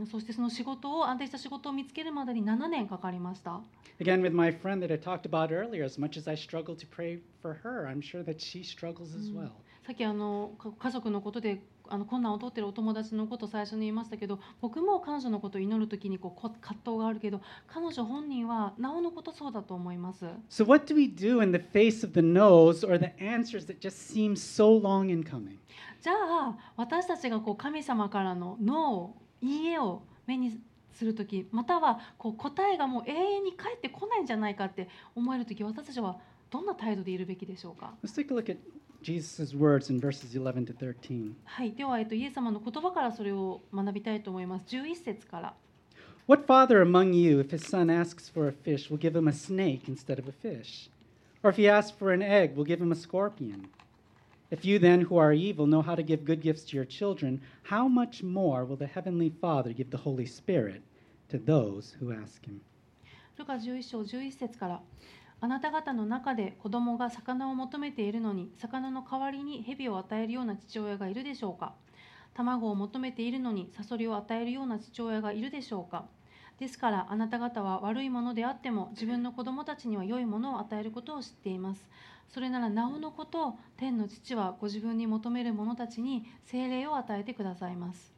[0.06, 3.62] そしてその仕事を、安定した仕事を見つけるまでに7年かかりました。
[4.00, 7.20] Again, with my friend that I talked about earlier, as much as I struggle to pray
[7.42, 9.52] for her, I'm sure that she struggles as well.
[9.86, 20.26] さっきあのか家族のことであの困難を取ってるお友達のことを最初に言いましたけど僕も彼女のことを祈る時にこうこ葛藤があるけど彼女本人はなおのことそうだと思います。
[20.50, 23.98] So, what do we do in the face of the no's or the answers that just
[23.98, 25.58] seem so long in coming?
[26.02, 30.60] じゃあ私たちがこう神様からの「ノー」「いいえ」を目に
[31.00, 36.18] する時またはこう答えがもう永遠に返ってこないんじゃないかって思える時私たちは
[36.52, 38.58] どんな態度でいるべきでしょうか Let's take a look at
[39.02, 41.32] Jesus' words in verses 11 to 13.
[41.46, 44.76] はい、では、えっと、イエス様の言葉からそれを学びたいと思います。
[44.76, 45.54] 11節から。
[46.28, 49.88] What father among you, if his son asks for a fish, will give him a snake
[49.88, 50.90] instead of a fish?
[51.42, 53.70] Or if he asks for an egg, will give him a scorpion?
[54.52, 57.40] If you then, who are evil, know how to give good gifts to your children,
[57.62, 60.82] how much more will the heavenly Father give the Holy Spirit
[61.30, 62.62] to those who ask him?
[63.38, 64.82] ルカ11章11節から
[65.40, 71.76] あなた方の中で子供が魚を求めているのに魚の代わりに蛇を与えるような父親がいるでしょうか
[72.34, 76.06] 卵を求めているのにサソリを与えるような父親がいるでしょうか
[76.60, 81.90] ですからあなた方は悪いものであっても自分の子供たちには良いものを与えることを知っています
[82.28, 88.14] それならなおのこと天の父はご自分に求める者たちに精霊を与えてくださいます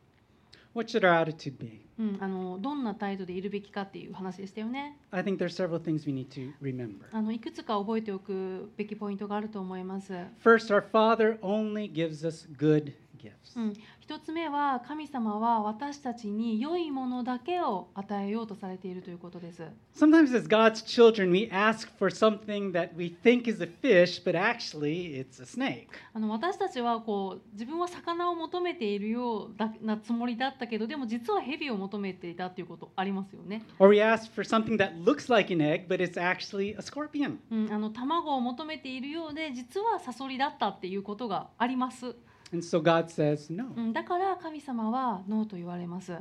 [0.73, 1.82] What should our attitude be?
[1.99, 7.06] うん、あのどんな態度でいるべきかっていう話でしたよね I think there are several things we need to remember.
[7.12, 13.58] あのいくつか覚えておくべきポイントがあると思います、First, our Father only gives us good gifts.
[13.58, 13.73] うん、
[14.12, 19.63] 一つ目は神様は私たちに良いものだけを与えようとされているということです
[19.95, 24.38] Sometimes, as God's children, we ask for something that we think is a fish, but
[24.38, 25.88] actually it's a snake.
[26.13, 37.38] あの私たちはこう自分は魚を求めているようだなつもりだったけどでも実は蛇を求めていたっていうことありますよね、Or we ask for something that looks like an egg, but it's actually a scorpion.
[37.50, 42.13] うん、あの卵を求めているようで実はサソリだったっていうことがあります、
[42.53, 43.73] And so God says no.
[43.75, 46.13] うん、だから神様はノーと言われます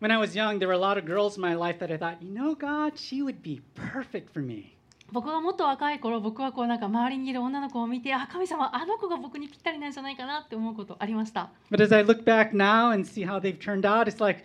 [0.00, 1.98] When I was young, there were a lot of girls in my life that I
[1.98, 4.74] thought, you know, God, she would be perfect for me.
[5.12, 14.42] 僕がもっと若い頃僕はこうなんか周りにいる女の子を見てあ神様あの子が僕にぴったりなんじゃないかなって思うことありました But as I look back now and see how they've turned out, it's like,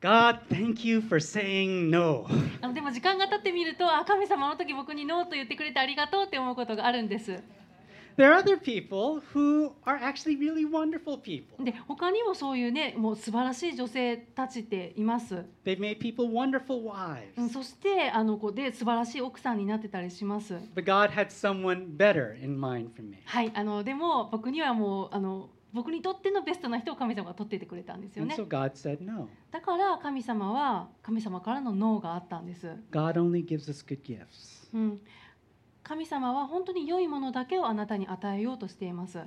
[0.00, 2.26] God, thank you for saying no.
[2.72, 7.42] でも時間が経ってみるとあ神様あの時僕にノーと言ってくれてありがとうって思うことがあるんです
[8.16, 11.62] There are other people who are actually really wonderful people.
[11.62, 17.52] で他にもそういうねもう素晴らしい女性たちっています、They've made people wonderful うん、wives.
[17.52, 23.18] そしてあの子で素晴らしい奥さんになってたりします But God had someone better in mind for me.
[23.26, 29.28] はいあのでも僕にはもうあの僕にとってのベストな人を神様が取っていてくれたんですよ And ね so God said no.
[29.50, 34.70] だから神様は神様からのノーがあったんです、God only gives us good gifts.
[34.72, 35.00] うん、
[35.86, 39.20] 神様は本当に良いものだけをあなたに与えようとしています。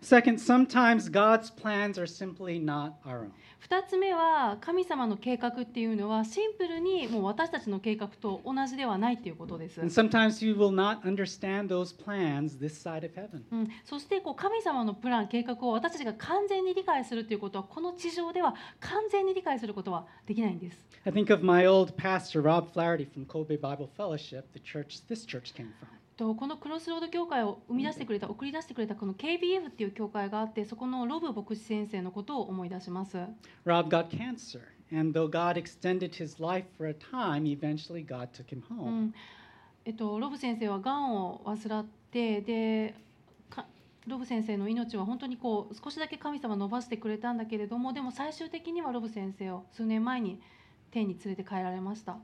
[0.00, 3.32] Second, sometimes God's plans are simply not our own.
[3.68, 13.42] 2つ目は神様の計画っていうのはシンプルにもう私たちの計画と同じではないっていうことです、And sometimes we will not understand those plans this side of heaven.
[13.50, 25.06] うん、そしてこう神様のプラン計画を私たちが完全に理解するということはこの地上では完全に理解することはできないんです I think of my old pastor, Rob Flaherty from Kobe Bible Fellowship, the church
[25.08, 25.88] this church came from.
[26.16, 33.18] とこのクロスロード教会を生み出してくれた送り出してくれたこの KBF っていう教会があってそこのロブ牧師先生のことを思い出します。
[33.64, 34.60] Rob got cancer,
[34.96, 38.90] and though God extended his life for a time, eventually God took him う home.
[39.06, 39.14] ん。
[39.84, 42.94] えっと、ロブ先生はがんを患ってで
[43.50, 43.66] か
[44.06, 50.40] ロブ先生の命は本当にこう少しだけ神様伸ばしてくれたんだけれどもでも最終的にはロブ先生を数年前に
[50.90, 52.16] 天に連れて帰られました、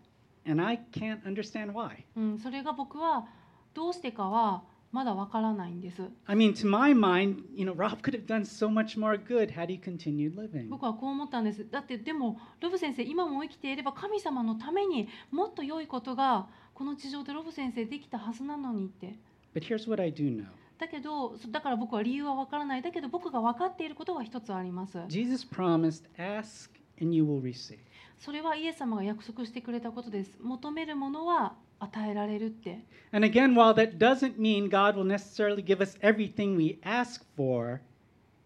[0.47, 2.05] And I can't understand why.
[2.17, 3.27] うん、それが僕は
[3.75, 6.03] どうしてかはまだわからないんです。
[6.27, 9.67] I mean, to my mind, you know, Rob could have done so much more good had
[9.67, 10.69] he continued living.
[10.69, 11.69] 僕はこう思ったんです。
[11.71, 19.17] だってでもロブ先生今も生きていれば神様のためにもっと良いことがこの地上でロブ先生できたはずなのにって。
[19.55, 20.47] But here's what I do know.
[20.79, 22.83] だけどそだから僕は理由は分からない。
[22.83, 24.99] だけど僕が分かっていることが一つあります。
[25.09, 27.79] Jesus promised, ask and you will receive.
[28.19, 30.37] それはイエス様が約束してくれたことです。
[30.43, 37.81] 求めるものは与えられるって And again, while that doesn't mean God will necessarily give us everything we ask for,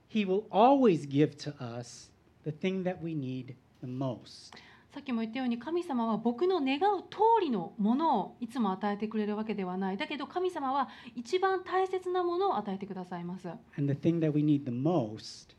[0.08, 2.10] He will always give to us
[2.44, 4.54] the thing that we need the most.
[4.94, 15.53] さっきも言ったように神様は僕の願う通りのものをいつも与えてくれるわけではないだけど神様は一番大切なものを与えてくださいます And the thing that we need the most.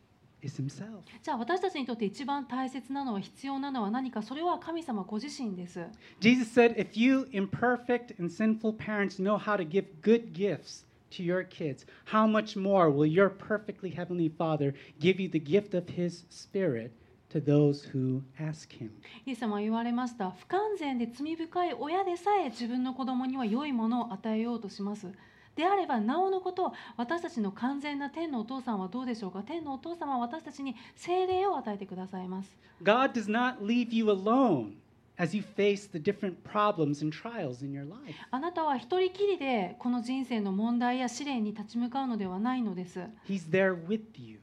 [0.49, 5.86] じゃあ私たちにとって一番大切なのは必要なのは何かそれは神様ご自身です
[6.19, 11.23] Jesus said, If you imperfect and sinful parents know how to give good gifts to
[11.23, 15.89] your kids, how much more will your perfectly heavenly Father give you the gift of
[15.89, 16.91] His Spirit
[17.29, 18.91] to those who ask Him?
[19.25, 25.08] イエス様は言われました不完全で罪深い親でさえ自分の子供には良いものを与えようとします
[25.55, 32.49] であればなおのこと私たちの完全な天のお父さんはどうでしょうか天のお父様は私たちに精霊を与えてくださいます
[32.83, 34.73] God does not leave you alone
[35.17, 38.15] as you face the different problems and trials in your life.
[38.31, 44.39] あなたは一人きりでこの人生の問題や試練に立ち向かうのではないのです He's there with you.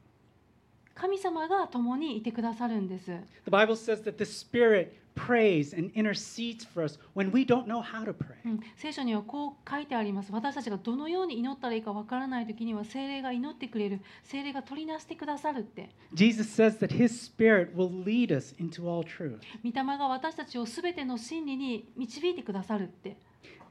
[0.95, 3.05] 神様が共にいてくださるんです
[3.45, 7.82] The Bible says that the Spirit prays and intercedes for us when we don't know
[7.82, 8.36] how to pray.
[8.44, 19.40] うん、聖書にはこう書いてあります私たちがどのように祈ったらいいかわからない時には精霊が祈ってくれる精霊が取りなしてくださるって Jesus says that His Spirit will lead us into all truth.
[19.64, 23.16] 御霊が私たちをすべての真理に導いてくださるって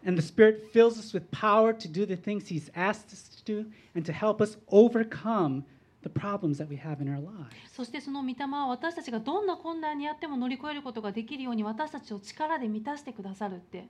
[0.06, 3.64] And the Spirit fills us with power to do the things He's asked us to
[3.64, 3.66] do
[3.96, 5.64] and to help us overcome
[6.03, 7.49] the problems that we have in our lives.
[7.73, 13.87] そしてその御霊は私たちがどんな困難にあっても乗り越えることができるように私たちを力で満たしてくださるって。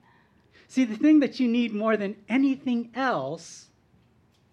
[0.68, 3.70] See, the thing that you need more than anything else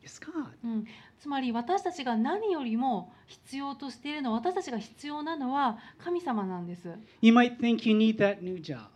[0.03, 0.47] is God.
[0.63, 0.85] うん、
[1.19, 6.89] つまり私たちが何よりも必要としているのは私たちが必要なのは神様なんです。
[7.21, 8.87] You might think you need that new job.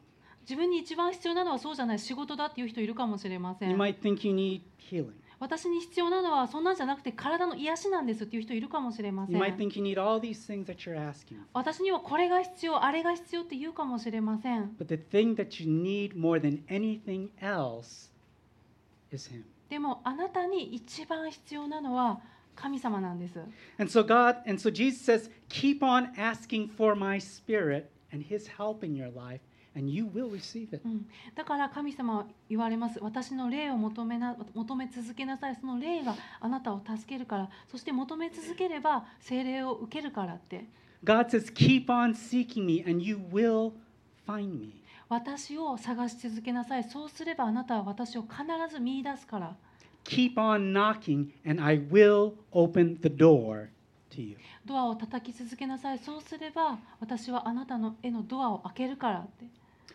[0.42, 3.78] 自分に一番必要なのはそうじゃない仕事だっていう人いるかもしれませ You ん。
[3.78, 5.14] might think you need healing.
[5.44, 9.42] 私に必要なのはそんなんじゃなくて体の癒しなんですっていう人いるかもしれません。
[11.54, 14.74] 私にはこれが必要、あれが必要って言うかもしれません。
[19.70, 22.22] でもあなたに一番必要なのは
[22.56, 23.38] 神様なんです。
[23.78, 28.86] And so God, and so Jesus says, keep on asking for my spirit and his help
[28.86, 29.42] in your life.
[29.76, 30.82] And you will receive it.
[30.86, 31.06] うん、
[31.36, 33.00] だから神様は言われます。
[33.02, 35.56] 私の霊を求めな求め続けなさい。
[35.56, 37.50] その霊があなたを助けるから。
[37.72, 40.66] そして求め続ければ精霊を受けるからって。
[41.04, 43.74] God says, keep on seeking me, and you will
[44.26, 44.82] find me.
[45.10, 46.84] 私を探し続けなさい。
[46.84, 48.38] そうすればあなたは私を必
[48.72, 49.56] ず見出すから。
[50.06, 53.70] Keep on knocking, and I will open the door
[54.12, 54.38] to you.
[54.66, 56.00] ドアを叩き続けなさい。
[56.00, 59.46] そうすれば私はあなたのへのドアを開けるからって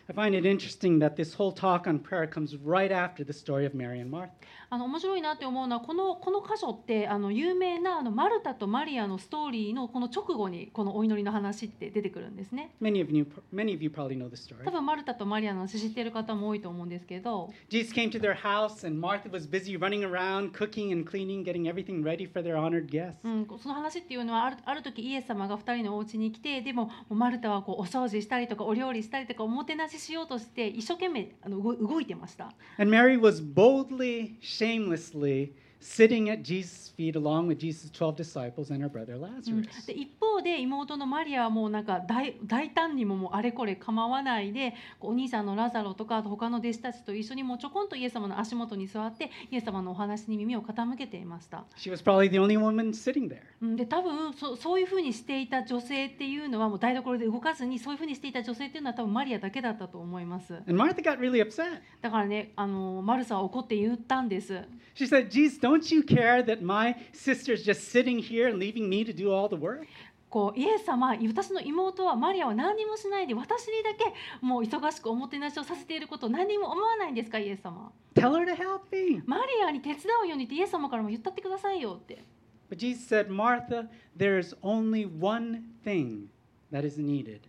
[0.09, 3.65] I find it interesting that this whole talk on prayer comes right after the story
[3.65, 4.33] of Mary and Martha.
[4.71, 12.71] あの面白いなって思うのはこのこの箇所ってあの有名なあのマルタとマリアのストーリーのこの直後にこのお祈りの話って出てくるんですね。
[12.79, 14.63] Many of you, many of you probably know the story.
[14.65, 21.43] 多分マルタとマリアの話知ってる方も多いと思うんですけど Jesus came to their house, and Martha was busy running around, cooking and cleaning,
[21.43, 23.15] getting everything ready for their honored guests.
[23.23, 32.51] うん、その話っていうのはあるある時イエス様が2人のお家に来てでもマルタはこうお掃除したりとかお料理したりとかおもてなししようとして一生懸命あの動いてました。
[32.77, 35.51] And Mary was boldly, shamelessly
[35.81, 39.87] sitting at Jesus' feet along with Jesus' 12 disciples and her brother うん Lazarus.
[39.87, 51.63] で一方で妹のマリアはもうなんか大大胆にももうあれこれ構わないでお兄さんのラザロとかあと他の弟子たちと一緒にもうちょこんとイエス様の足元に座ってイエス様のお話に耳を傾けていました。
[51.77, 53.39] She was probably the only woman sitting there.
[53.61, 60.53] うんで多分そそういうふうにしていた女性っていうのはもう台所で動かずにそういうふうにしていた女性っていうのは多分マリアだけだったと思います。
[60.67, 61.79] And Martha got really upset.
[62.01, 64.61] だからねあのマルサは怒って言ったんです。
[64.95, 69.13] She said, Jesus, don't you care that my sister's just sitting here and leaving me to
[69.13, 69.87] do all the work?
[70.29, 74.13] こうイエス様私の妹はマリアは何にもしないで私にだけ
[74.45, 79.23] もう忙しくおもてなしをさせていることを何にも思わないんですかイエス様 Tell her to help me.
[79.25, 82.23] マリアに手伝うようにってイエス様からも言ったってくださいよって。
[82.69, 86.29] But Jesus said, Martha, there's only one thing
[86.71, 87.39] that is needed,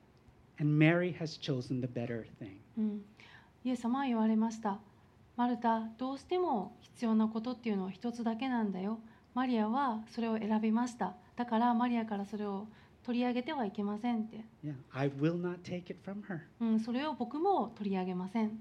[0.59, 2.61] and Mary has chosen the better thing.
[2.79, 3.05] うん、
[3.65, 4.79] イエス様は言われました。
[5.41, 8.99] マルタ、どうしても必要なことっていうのは一つだけなんだよ。
[9.33, 11.15] マリアはそれを選びました。
[11.35, 12.67] だからマリアからそれを
[13.03, 14.45] 取り上げてはいけませんって。
[14.63, 16.41] Yeah, I will not take it from her.
[16.61, 18.61] うん、それを僕も取り上げません。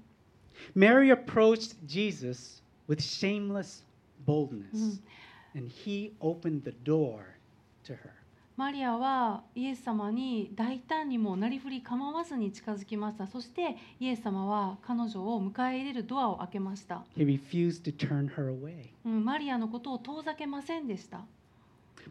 [0.74, 3.84] Mary approached Jesus with shameless
[4.26, 5.58] boldness, Mm.
[5.58, 7.36] and he opened the door
[7.84, 8.12] to her.
[8.60, 13.26] マリアはイエス様に大胆にもなりふり構わずに近づきました。
[13.26, 17.02] そしてイエス様は彼女を迎え入れるドアを開けました。
[17.16, 18.90] He refused to turn her away.
[19.06, 21.22] うん、マリアのことを遠ざけませんでした。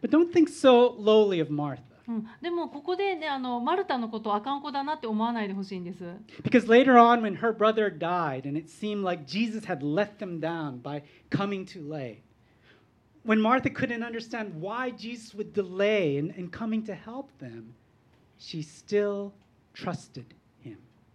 [0.02, 6.04] But don't think so lowly of Martha, うん、でもここでねあのマルタのことをあかん子だなって思わないでほしいんです。
[6.42, 10.82] because later on, when her brother died, and it seemed like Jesus had let them down
[10.82, 12.24] by coming too late,
[13.24, 17.74] when Martha couldn't understand why Jesus would delay in, in coming to help them,
[18.38, 19.34] she still
[19.74, 20.34] trusted.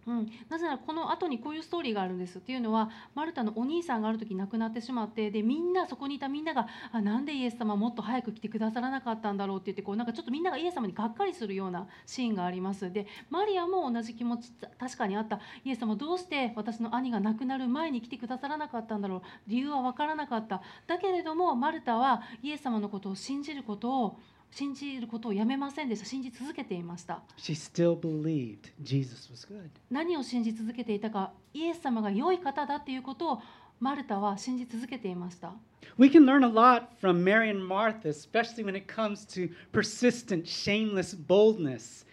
[0.07, 12.91] うん、なぜならこの後にこういうストーリーがあるんですっていうのはマルタのお兄さんがある時亡くなってしまってでみんなそこにいたみんながあなんでイエス様もっと早く来てくださらなかったんだろうって言ってこうなんかちょっとみんながイエス様にがっかりするようなシーンがあります。
[12.91, 15.39] でマリアも同じ気持ち確かにあった。
[15.63, 19.21] イエス様どうして私の兄が亡くなる前に来てくださらなかったんだろう。
[19.47, 20.61] 理由は分からなかった。
[20.85, 24.19] だけれどもマルタはイエス様のことを信じることを
[24.55, 29.69] 信じることをやめませんでした信じ続けていました She still believed Jesus was good.
[29.91, 33.41] 何を信じ続けていたかイエス様が良い方だということを
[33.81, 35.51] マルタは信じ続けていました。
[35.97, 41.13] We can learn a lot from Mary and Martha, especially when it comes to persistent, shameless
[41.13, 42.05] boldness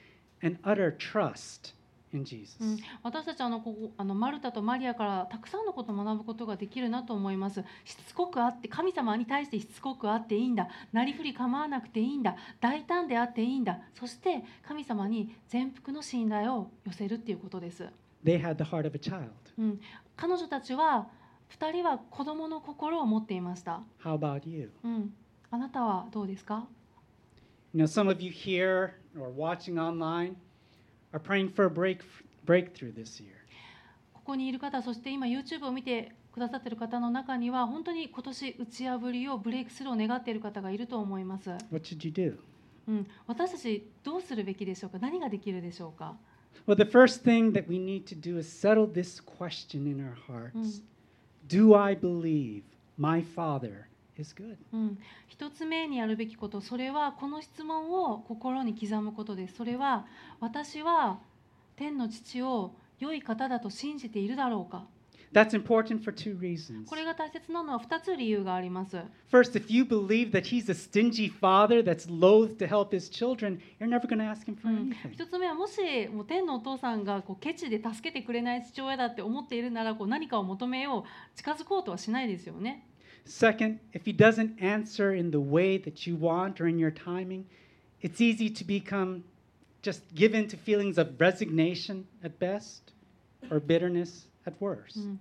[0.43, 1.75] and utter trust
[2.13, 2.57] in Jesus.
[2.61, 7.65] うん、私たちはあのここあのマルタとマリアからたくさんのことを学ぶことができるなと思います。
[7.85, 10.69] しつこくあって神様に対してしつこくあっていいんだ。
[10.93, 12.37] なりふり構わなくていいんだ。
[12.61, 13.81] 大胆であっていいんだ。
[13.95, 17.89] そして神様に全幅の信頼を寄せるっていうことです。
[18.25, 19.31] They had the heart of a child.
[19.59, 19.81] うん、
[20.17, 21.09] 彼女たちは
[21.59, 23.83] 2人は子供の心を持っていました。
[24.03, 24.73] How about you?
[24.85, 25.15] うん、
[25.51, 26.67] あなたはどうですか
[27.75, 30.37] ？You know, some of you here or watching online
[31.13, 32.01] are praying for a break,
[32.47, 33.43] breakthrough this year.
[34.15, 42.39] ここにいる方そして今 YouTube を見てくださっている方の中には本当に今年打ち破りをブレイクスルーを願っている方がいると思います、What should you do?
[42.89, 46.17] うん、私たちどうするべきでしょうか何ができるでしょうか
[46.67, 50.15] Well, the first thing that we need to do is settle this question in our
[50.15, 50.83] hearts
[51.49, 52.63] Do I believe
[52.97, 53.89] my Father
[54.19, 54.35] is
[54.73, 54.99] うん、
[55.29, 59.55] 一つ目にやるべきことそれはこの質問を心に刻むことです。
[59.55, 60.07] それは
[60.41, 61.21] 私は
[61.77, 64.87] 天の父を良い方だと信じているだろうか。
[66.87, 68.99] これが大切なのは二つ理由があります、
[75.11, 75.81] 一つ目はもし
[76.13, 82.87] もう天のお父さんがこうケチで助けてくれない父親だって思っているならこう何かを求めよう近づこうとはしないですよね。
[83.25, 87.47] Second, if he doesn't answer in the way that you want or in your timing,
[88.01, 89.25] it's easy to become
[89.81, 92.93] just given to feelings of resignation at best
[93.51, 94.97] or bitterness at worst.
[94.99, 95.21] うん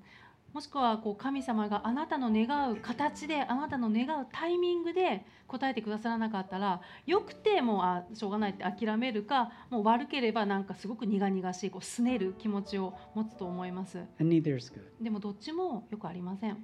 [0.54, 15.04] もしくはこう神様があなたの願う形であなたの願うタイミングで答えてくださらなかったらよくてもうあしょうがないって諦めるかもう悪ければなんかすごく苦々しいこう拗ねる気持ちを持つと思います And neither is good.
[15.04, 16.58] でもどっちもよくありません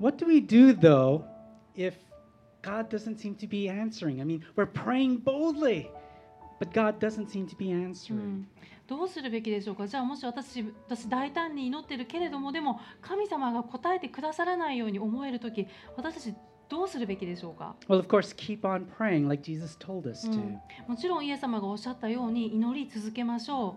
[0.00, 1.24] What do we do though
[1.74, 1.94] if
[2.62, 4.20] God doesn't seem to be answering?
[4.20, 5.88] I mean, we're praying boldly,
[6.58, 8.14] but God doesn't seem to be う answering.
[8.42, 8.48] ん
[8.88, 15.66] どうするべきでしょうかじゃあもし私私大胆に祈ってるけれどもでも神様が答えてくださらないように思える時
[15.96, 16.34] 私たち
[16.68, 20.36] どうするべきでしょうか Well, of course, keep on praying like Jesus told us う to.
[20.38, 23.74] んもちろんイエス様がおっしゃったように祈り続けましょ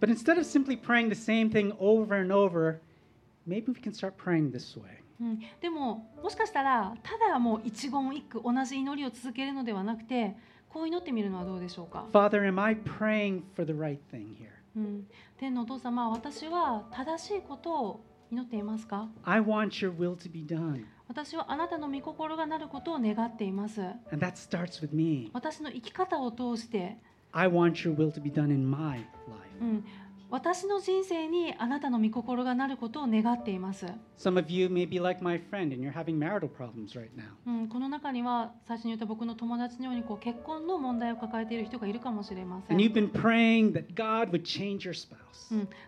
[0.00, 2.80] う But instead of simply praying the same thing over and over,
[3.46, 4.95] maybe we can start praying this way.
[5.19, 10.35] うん、でももしかしたらただもう一言一句同じ祈りを続けるのではなくて
[10.69, 14.49] こう祈ってみるのはどうでしょうか、Father, am I praying for the right thing here?
[14.75, 15.07] うん、
[15.37, 18.01] 天のお父様私は正しいことを
[18.31, 20.85] 祈っていますか I want your will to be done.
[21.07, 25.31] 私はあなたの御心がなることを願っています And that starts with me.
[25.33, 26.97] 私の生き方を通して、
[27.31, 29.05] I want your will to be done in my life.
[29.61, 29.85] うん、
[30.29, 33.85] 私の人生にあなたの御心がなることを願っています。
[37.69, 42.77] この中には最初に言った僕の友達のようにこう結婚の問題を抱えている人がいるかもしれません。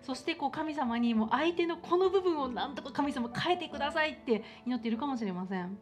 [0.03, 5.77] そしてこう神様にも相手のこの部分を何とか神様変えてくださいって祈っているかもしれません。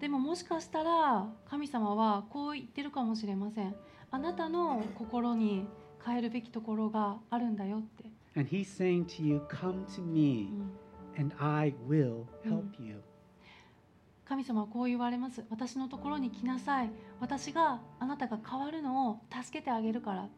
[0.00, 3.74] でももしかしたら神様はこう言ってるかもしれません。
[4.10, 5.66] あなたの心に
[6.04, 8.04] 変えるべきところがあるんだよって。
[8.34, 10.70] And He's saying to you, Come to う me ん
[11.18, 13.02] and I will help you.
[14.24, 15.44] 神様はこう言われます。
[15.50, 16.90] 私のところに来なさい。
[17.20, 20.28] 私があなたが変わるのを助けてあげるから。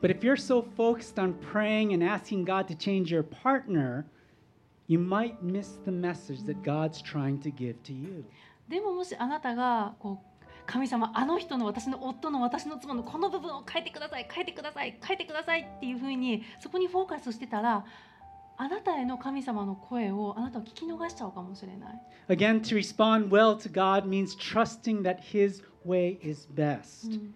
[0.00, 4.04] But if you're so focused on praying and asking God to change your partner,
[4.86, 8.24] you might miss the message that God's trying to give to you.
[8.68, 17.84] でももしあなたがこう神様あの人の私の夫の私の妻のこの部分を変えてください変えてください変えてくださいっていうふうにそこにフォーカスしてたら
[18.60, 22.02] あなたへの神様の声をあなたは聞き逃しちゃうかもしれない。
[22.28, 27.08] Again, to respond well to God means trusting that His way is う best.
[27.08, 27.34] ん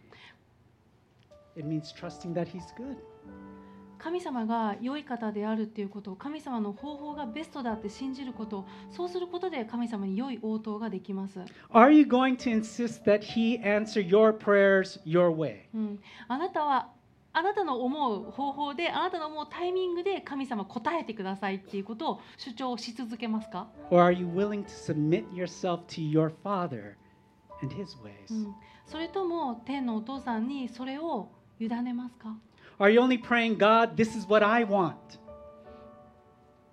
[1.56, 2.96] It means trusting that He's good.
[4.02, 11.38] 神様が良い方であるっていうこと神様の方法がベストだって信じることそうすることで神様に良い応答ができます、
[11.70, 15.60] Are you going to insist that He answer your prayers your way?
[15.72, 16.90] うん、あなたは
[17.32, 26.96] あなたの思う方法であなたの思うタイミングで神様答えてくださいっていうことを主張し続けますか？Or are you willing to submit yourself to your Father
[27.62, 28.34] and His ways?
[28.34, 31.28] うん、それとも天のお父さんにそれを
[31.60, 32.36] 委ねますか？
[32.78, 34.94] Are you only praying, God, this is what I want?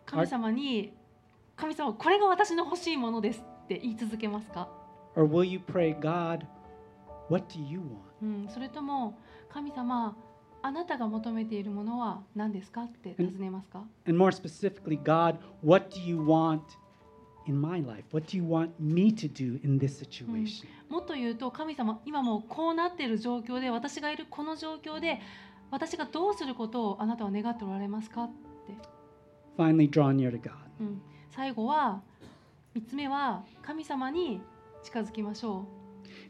[0.06, 0.94] 神様に
[1.56, 4.70] 神様これが私の欲しいものですって言い続けますか、
[5.16, 6.46] Or will you pray, God,
[7.30, 7.84] what do you want?
[8.22, 9.18] うん、それとも
[9.50, 10.16] 神様
[10.62, 16.62] あなたが求めているものは何ですかって尋ねますか And more specifically, God, what do you want
[17.48, 18.04] in my life?
[18.12, 20.66] What do you want me to do in this situation?
[20.90, 25.20] もっと言うと神様今もうこうなっている状況で私がいるこの状況で
[25.72, 28.30] 私がどうすることをあなたは願っておられますかっ
[28.68, 28.74] て、
[29.58, 30.52] Finally, draw near to God.
[30.80, 31.02] うん、
[31.32, 32.02] 最後は
[32.76, 34.42] 3つ目は神様に
[34.84, 35.66] 近づきましょ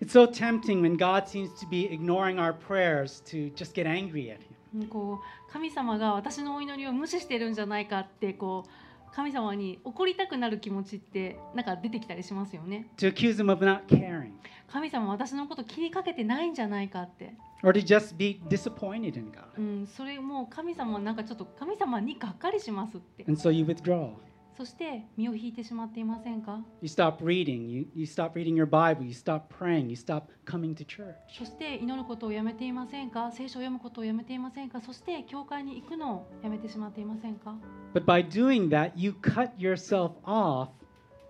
[0.02, 3.86] う It's so tempting when God seems to be ignoring our prayers to just get
[3.86, 4.60] angry at Him.
[4.76, 8.70] うんこう神様が私のお祈りを無視してるんじゃないかってこう
[9.14, 14.32] 神様に怒りたくなる気持ちってなんか出てきたりしますよね to accuse him of not caring,
[14.72, 17.34] 神様私のこと気にかけてないんじゃないかって、
[17.64, 19.44] or to just be disappointed in God.
[19.58, 24.12] うん、それもう神様はなんかちょっと神様にがっかりしますって And so you withdraw.
[24.60, 27.70] そして身を引いてしまっていませんか You stop reading.
[27.70, 29.06] You, you stop reading your Bible.
[29.06, 29.88] You stop praying.
[29.88, 31.14] You stop coming to church.
[31.30, 37.56] そして祈ることをやめていませんか聖書を読むことをやめていませんかそして教会に行くのをやめてしまっていませんか
[37.94, 40.72] But by doing that, you cut yourself off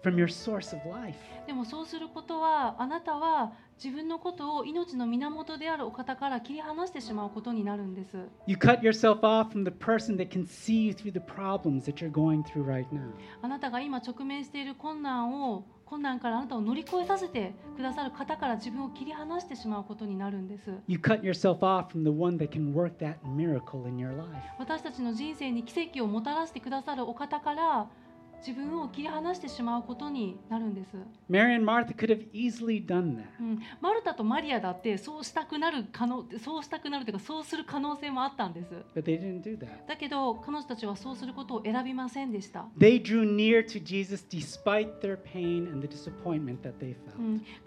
[0.03, 1.15] from your source of life.
[1.45, 8.17] でもそうすることはあなたは自分のことを命の源であるお方から切り離してしまうことになるんです。
[8.45, 12.11] You cut yourself off from the person that can see you through the problems that you're
[12.11, 13.09] going through right now.
[13.41, 20.71] あなたが今直面している困難を困難からあなたを乗り越えさせてくださる方から自分を切り離してしまうことになるんです。
[20.87, 24.27] You cut yourself off from the one that can work that miracle in your life.
[24.59, 27.87] 私たちの人生に奇跡をもたらしてくださるお方から
[28.39, 30.97] 自分を切り離してしまうことになるんです。
[33.81, 38.71] マルタとマリアだって、そうしたくなる可能、そうしたくなるというか、そうする可能性もあったんです。
[39.87, 42.65] だけど、彼女たちはそうすることを選びませんでした。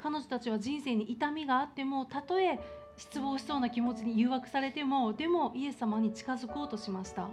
[0.02, 2.58] 彼女たちは人生に痛みがあっても、たとえ、
[2.96, 7.28] 失望しそうな気持ちに誘惑されてもでもイエス様に近づこうとしました。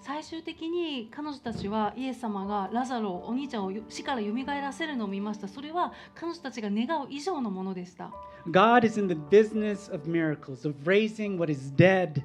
[0.00, 5.48] 最終的に彼女たちはイエス様がラザロお兄ちゃんを死から蘇らせるのを見ました。
[5.48, 8.12] それは彼女たちが願う以上のものでした。
[8.50, 12.22] God is in the business of miracles, of raising what is dead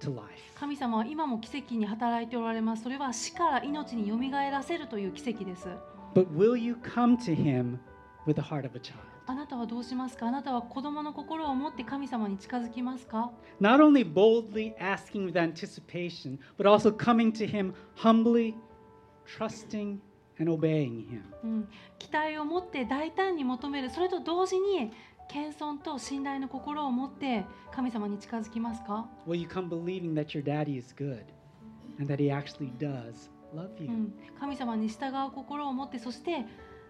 [0.00, 0.53] to life.
[0.64, 2.84] 神様は今も奇跡に働いておられます。
[2.84, 5.68] それは死から命によみがえらせるという奇跡です。
[9.26, 10.28] あなたはどうしますか？
[10.28, 18.54] あなたは子供の心を持って神様に近づきますか？Not only boldly asking with anticipation, but also coming to Him humbly,
[19.26, 19.98] trusting,
[20.40, 21.66] and obeying Him.
[21.98, 23.90] 期待を持って大胆に求める。
[23.90, 24.92] それと同時に
[25.28, 29.06] 謙遜と信頼の心を持って神様に近づきますか？
[34.38, 36.44] 神様に従う心を持ってそして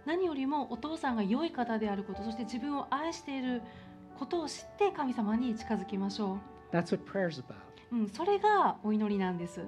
[0.06, 3.62] 何よりもお父さんが良い方であることそして自分を愛している
[4.18, 6.38] ことを知って神様に近づきましょ
[7.92, 7.96] う。
[7.96, 9.60] うん、それがお祈りなんです。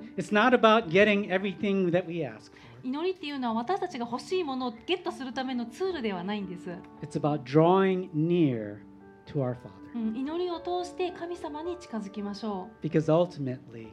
[2.87, 6.71] 祈りっていうのは私たちが欲しいものをゲットするためのツールではないんです、
[7.03, 8.79] It's about drawing near
[9.27, 9.71] to our Father.
[9.97, 13.89] うん、祈りを通して神様に近づきましょう Because ultimately,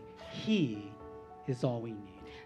[0.45, 0.77] He
[1.47, 1.95] is all we need.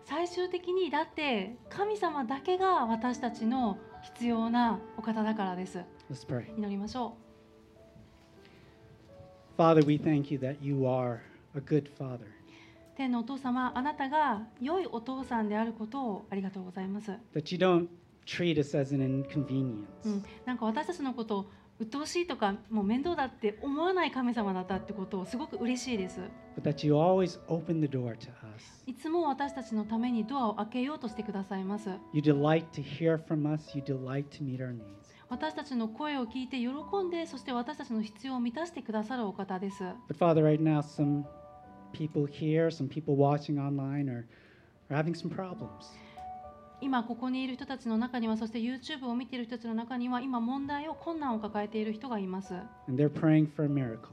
[0.06, 3.78] 最終的にだって神様だけが私たちの
[4.14, 5.80] 必要なお方だからです
[6.10, 6.56] Let's pray.
[6.58, 7.18] 祈りましょ
[9.58, 11.20] Father, we thank you that you are
[11.56, 12.37] a good Father.
[12.98, 17.88] う天のお父様あなたが良いお父さんであることをありがとうございます、That you don't
[18.26, 19.86] treat us as an inconvenience.
[20.06, 21.46] うん、なんか私たちのことを
[21.80, 26.22] 鬱陶しいとかもう面倒だって思わない神様だったってことをすごく嬉しいです
[26.60, 28.84] but that you always open the door to us.
[28.88, 34.82] いつも私たちのためにドアを開けようとしてくださいます You delight to hear from us, you delight to meet our needs.
[35.30, 36.70] 私たちの声を聞いて喜
[37.06, 41.26] んでそして私たちの必要を満たしてくださるお方です But Father, right now, some
[41.94, 44.26] people here, some people watching online are,
[44.90, 45.92] are having some problems.
[46.80, 52.54] 今ここにいる人たちの中にはそして YouTube を見ている人たちの中には今問題を困難を抱えている人がいます
[52.88, 54.10] And they're praying for a miracle.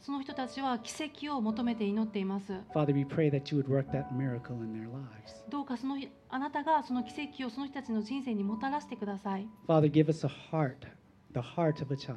[0.00, 5.48] その人たちは奇跡を求めて祈っています Father, we pray that you would work that miracle in their lives.
[5.48, 5.96] どうかその
[6.28, 10.88] あなたがその奇跡をその人たちの人生にもたらしてください Father, give us a heart,
[11.32, 12.16] the heart of a child,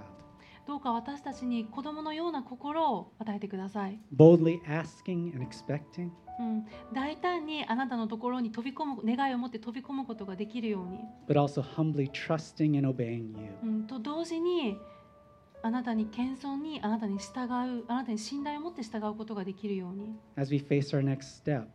[0.68, 6.09] どうか私たちに子供のような心を与えてください、boldly asking and expecting,
[6.39, 13.51] うん、大胆にあなたのところに飛び込む願いを持って飛び込むことができるように、but also humbly trusting and obeying you.
[13.64, 14.78] うん、と同時に
[15.64, 20.16] あなたに謙遜にあなたに従うあなたに信頼を持って従うことができるように。
[20.36, 21.66] As we face our next step,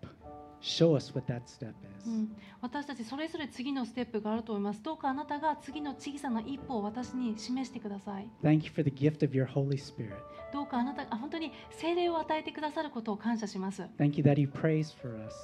[0.60, 2.10] show us what that step う is.
[2.10, 4.82] ん、私たちそれぞれ次のステップがあると思います。
[4.82, 8.28] どうかあなたが次の小さな一歩を私に示してください。
[8.42, 10.14] Thank you for the gift of your Holy Spirit.
[10.52, 13.82] どうかあなたが本当に聖霊を与えてくださることを感謝します。
[13.98, 15.34] Thank you that He prays for us.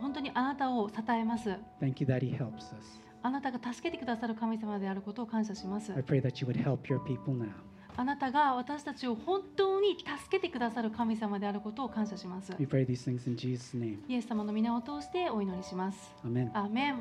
[0.00, 1.50] 本当にあなたを称えます。
[1.80, 3.00] Thank you that He helps us.
[3.22, 5.92] あなたが助けてくださる神様であることを感謝します。
[5.92, 7.50] I pray that you would help your people now.
[7.96, 12.52] あなたが私たちを本当に助けてくださる神様であることを感謝します。
[12.58, 13.98] We pray these things in Jesus' name.
[14.08, 16.12] イエス様の皆を通してお祈りします。
[16.24, 16.50] Amen.
[16.54, 16.96] アーメン